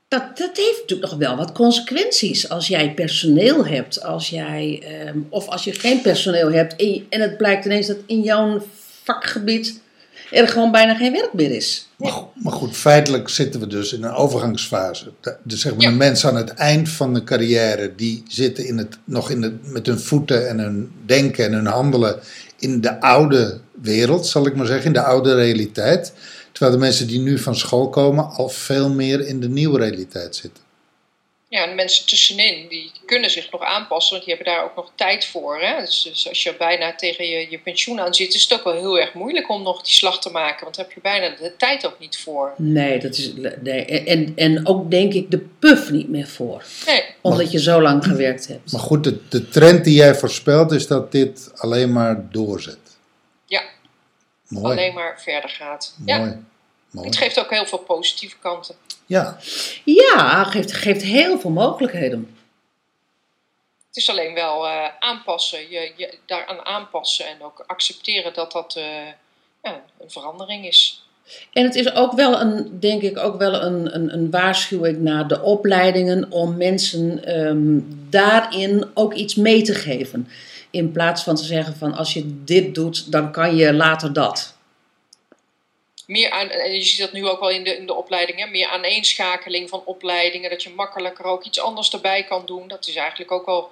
dat, 0.08 0.22
dat 0.38 0.56
heeft 0.56 0.80
natuurlijk 0.80 1.10
nog 1.10 1.18
wel 1.20 1.36
wat 1.36 1.52
consequenties. 1.52 2.48
Als 2.48 2.68
jij 2.68 2.94
personeel 2.94 3.66
hebt, 3.66 4.02
als 4.02 4.30
jij, 4.30 4.82
ehm, 4.84 5.18
of 5.28 5.46
als 5.48 5.64
je 5.64 5.72
geen 5.72 6.00
personeel 6.00 6.52
hebt 6.52 6.76
en, 6.76 6.92
je- 6.92 7.04
en 7.08 7.20
het 7.20 7.36
blijkt 7.36 7.64
ineens 7.64 7.86
dat 7.86 7.96
in 8.06 8.20
jouw 8.22 8.62
vakgebied 9.04 9.80
er 10.30 10.48
gewoon 10.48 10.70
bijna 10.70 10.94
geen 10.94 11.12
werk 11.12 11.32
meer 11.32 11.50
is. 11.50 11.88
Maar, 11.96 12.12
maar 12.34 12.52
goed, 12.52 12.76
feitelijk 12.76 13.28
zitten 13.28 13.60
we 13.60 13.66
dus 13.66 13.92
in 13.92 14.02
een 14.02 14.12
overgangsfase. 14.14 15.12
De, 15.20 15.36
de, 15.42 15.56
zeg 15.56 15.72
maar, 15.72 15.82
Ja. 15.82 15.90
de 15.90 15.96
mensen 15.96 16.28
aan 16.28 16.36
het 16.36 16.50
eind 16.54 16.88
van 16.88 17.14
de 17.14 17.24
carrière, 17.24 17.92
die 17.96 18.22
zitten 18.28 18.66
in 18.66 18.78
het, 18.78 18.98
nog 19.04 19.30
in 19.30 19.42
het, 19.42 19.70
met 19.72 19.86
hun 19.86 19.98
voeten 19.98 20.48
en 20.48 20.58
hun 20.58 20.92
denken 21.06 21.44
en 21.44 21.52
hun 21.52 21.66
handelen 21.66 22.20
in 22.58 22.80
de 22.80 23.00
oude 23.00 23.60
wereld, 23.80 24.26
zal 24.26 24.46
ik 24.46 24.56
maar 24.56 24.66
zeggen, 24.66 24.86
in 24.86 24.92
de 24.92 25.02
oude 25.02 25.34
realiteit. 25.34 26.12
Terwijl 26.52 26.74
de 26.76 26.82
mensen 26.84 27.06
die 27.06 27.20
nu 27.20 27.38
van 27.38 27.56
school 27.56 27.88
komen 27.88 28.30
al 28.30 28.48
veel 28.48 28.90
meer 28.90 29.26
in 29.26 29.40
de 29.40 29.48
nieuwe 29.48 29.78
realiteit 29.78 30.36
zitten. 30.36 30.63
Ja, 31.54 31.62
en 31.62 31.68
de 31.68 31.74
mensen 31.74 32.06
tussenin, 32.06 32.68
die 32.68 32.90
kunnen 33.06 33.30
zich 33.30 33.50
nog 33.50 33.62
aanpassen, 33.62 34.12
want 34.14 34.26
die 34.26 34.34
hebben 34.34 34.54
daar 34.54 34.64
ook 34.64 34.76
nog 34.76 34.90
tijd 34.94 35.24
voor. 35.24 35.60
Hè? 35.60 35.80
Dus, 35.80 36.02
dus 36.02 36.28
als 36.28 36.42
je 36.42 36.54
bijna 36.58 36.94
tegen 36.94 37.26
je, 37.28 37.50
je 37.50 37.58
pensioen 37.58 38.00
aan 38.00 38.14
zit, 38.14 38.34
is 38.34 38.42
het 38.42 38.52
ook 38.52 38.64
wel 38.64 38.72
heel 38.74 38.98
erg 38.98 39.14
moeilijk 39.14 39.48
om 39.50 39.62
nog 39.62 39.82
die 39.82 39.92
slag 39.92 40.20
te 40.20 40.30
maken. 40.30 40.64
Want 40.64 40.76
daar 40.76 40.84
heb 40.84 40.94
je 40.94 41.00
bijna 41.00 41.36
de 41.36 41.54
tijd 41.56 41.86
ook 41.86 41.98
niet 41.98 42.18
voor. 42.18 42.52
Nee, 42.56 42.98
dat 42.98 43.16
is, 43.16 43.32
nee. 43.60 43.84
En, 43.84 44.32
en 44.36 44.66
ook 44.66 44.90
denk 44.90 45.12
ik 45.12 45.30
de 45.30 45.38
puff 45.58 45.90
niet 45.90 46.08
meer 46.08 46.28
voor. 46.28 46.64
Nee, 46.86 47.02
Omdat 47.20 47.52
je 47.52 47.60
zo 47.60 47.82
lang 47.82 48.04
gewerkt 48.04 48.46
hebt. 48.48 48.72
Maar 48.72 48.80
goed, 48.80 49.04
de, 49.04 49.28
de 49.28 49.48
trend 49.48 49.84
die 49.84 49.94
jij 49.94 50.14
voorspelt 50.14 50.72
is 50.72 50.86
dat 50.86 51.12
dit 51.12 51.52
alleen 51.56 51.92
maar 51.92 52.30
doorzet. 52.30 52.78
ja, 53.46 53.62
Mooi. 54.48 54.72
alleen 54.72 54.94
maar 54.94 55.20
verder 55.22 55.50
gaat. 55.50 55.94
Ja, 56.04 56.40
Mooi. 56.94 57.06
Het 57.06 57.16
geeft 57.16 57.38
ook 57.38 57.50
heel 57.50 57.66
veel 57.66 57.78
positieve 57.78 58.36
kanten. 58.38 58.74
Ja, 59.06 59.38
Ja, 59.84 60.44
geeft, 60.44 60.72
geeft 60.72 61.02
heel 61.02 61.38
veel 61.38 61.50
mogelijkheden. 61.50 62.36
Het 63.86 63.96
is 63.96 64.10
alleen 64.10 64.34
wel 64.34 64.66
eh, 64.66 64.84
aanpassen, 64.98 65.70
je, 65.70 65.92
je 65.96 66.18
daaraan 66.26 66.64
aanpassen 66.64 67.26
en 67.26 67.42
ook 67.42 67.64
accepteren 67.66 68.34
dat 68.34 68.52
dat 68.52 68.76
eh, 68.76 68.84
ja, 69.62 69.82
een 70.00 70.10
verandering 70.10 70.66
is. 70.66 71.06
En 71.52 71.64
het 71.64 71.74
is 71.74 71.94
ook 71.94 72.12
wel 72.12 72.40
een, 72.40 72.80
denk 72.80 73.02
ik, 73.02 73.18
ook 73.18 73.38
wel 73.38 73.62
een, 73.62 73.94
een, 73.94 74.14
een 74.14 74.30
waarschuwing 74.30 74.98
naar 74.98 75.28
de 75.28 75.42
opleidingen 75.42 76.30
om 76.30 76.56
mensen 76.56 77.24
ehm, 77.24 77.80
daarin 78.10 78.90
ook 78.94 79.14
iets 79.14 79.34
mee 79.34 79.62
te 79.62 79.74
geven. 79.74 80.28
In 80.70 80.92
plaats 80.92 81.22
van 81.22 81.34
te 81.34 81.44
zeggen 81.44 81.76
van 81.76 81.94
als 81.94 82.12
je 82.12 82.44
dit 82.44 82.74
doet, 82.74 83.12
dan 83.12 83.32
kan 83.32 83.56
je 83.56 83.72
later 83.72 84.12
dat. 84.12 84.53
Meer 86.06 86.30
aan, 86.30 86.48
en 86.48 86.72
je 86.72 86.82
ziet 86.82 86.98
dat 86.98 87.12
nu 87.12 87.28
ook 87.28 87.40
wel 87.40 87.50
in 87.50 87.64
de, 87.64 87.76
in 87.76 87.86
de 87.86 87.94
opleidingen, 87.94 88.50
meer 88.50 88.68
aaneenschakeling 88.68 89.68
van 89.68 89.82
opleidingen, 89.84 90.50
dat 90.50 90.62
je 90.62 90.74
makkelijker 90.74 91.24
ook 91.24 91.44
iets 91.44 91.60
anders 91.60 91.92
erbij 91.92 92.24
kan 92.24 92.46
doen. 92.46 92.68
Dat 92.68 92.86
is 92.86 92.96
eigenlijk 92.96 93.32
ook 93.32 93.46
wel 93.46 93.70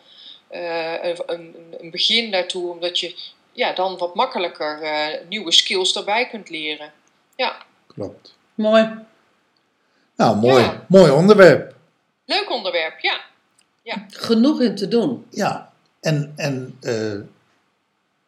eh, 0.48 1.04
een, 1.04 1.16
een, 1.26 1.54
een 1.80 1.90
begin 1.90 2.30
daartoe, 2.30 2.70
omdat 2.70 3.00
je 3.00 3.14
ja, 3.52 3.72
dan 3.72 3.98
wat 3.98 4.14
makkelijker 4.14 4.82
eh, 4.82 5.28
nieuwe 5.28 5.52
skills 5.52 5.96
erbij 5.96 6.28
kunt 6.28 6.50
leren. 6.50 6.92
Ja, 7.36 7.56
klopt. 7.86 8.34
Mooi. 8.54 8.90
Nou, 10.16 10.36
mooi. 10.36 10.62
Ja. 10.62 10.84
Mooi 10.88 11.10
onderwerp. 11.10 11.74
leuk 12.24 12.50
onderwerp, 12.50 13.00
ja. 13.00 13.20
Genoeg 14.08 14.60
in 14.60 14.76
te 14.76 14.88
doen. 14.88 15.26
Ja, 15.30 15.72
en, 16.00 16.32
en 16.36 16.76
eh, 16.80 17.41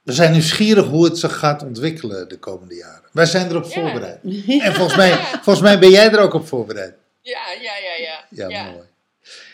we 0.04 0.12
zijn 0.12 0.32
nieuwsgierig 0.32 0.84
hoe 0.86 1.04
het 1.04 1.18
zich 1.18 1.36
gaat 1.38 1.62
ontwikkelen 1.62 2.28
de 2.28 2.38
komende 2.38 2.74
jaren. 2.74 3.02
Wij 3.12 3.26
zijn 3.26 3.50
erop 3.50 3.64
Ja. 3.64 3.70
voorbereid. 3.70 4.18
En 4.66 4.74
volgens 4.74 4.96
mij, 4.96 5.16
volgens 5.16 5.60
mij 5.60 5.78
ben 5.78 5.90
jij 5.90 6.10
er 6.10 6.18
ook 6.20 6.34
op 6.34 6.46
voorbereid. 6.48 6.94
Ja, 7.20 7.40
ja, 7.60 7.72
ja, 7.76 8.24
ja. 8.30 8.48
Ja, 8.48 8.62
mooi. 8.70 8.84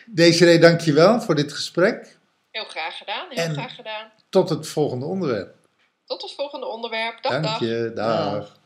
Desiree, 0.07 0.59
dankjewel 0.59 1.21
voor 1.21 1.35
dit 1.35 1.53
gesprek. 1.53 2.19
Heel 2.51 2.65
graag 2.65 2.97
gedaan, 2.97 3.27
heel 3.29 3.45
En- 3.45 3.53
graag 3.53 3.75
gedaan. 3.75 4.11
Tot 4.29 4.49
het 4.49 4.67
volgende 4.69 5.05
onderwerp. 5.07 5.55
Tot 6.07 6.23
het 6.23 6.33
volgende 6.35 6.67
onderwerp. 6.67 7.23
Dag, 7.23 7.33
Dank 7.33 7.45
dag. 7.45 7.61
je, 7.61 7.93
dag. 7.95 8.33
Dag. 8.33 8.59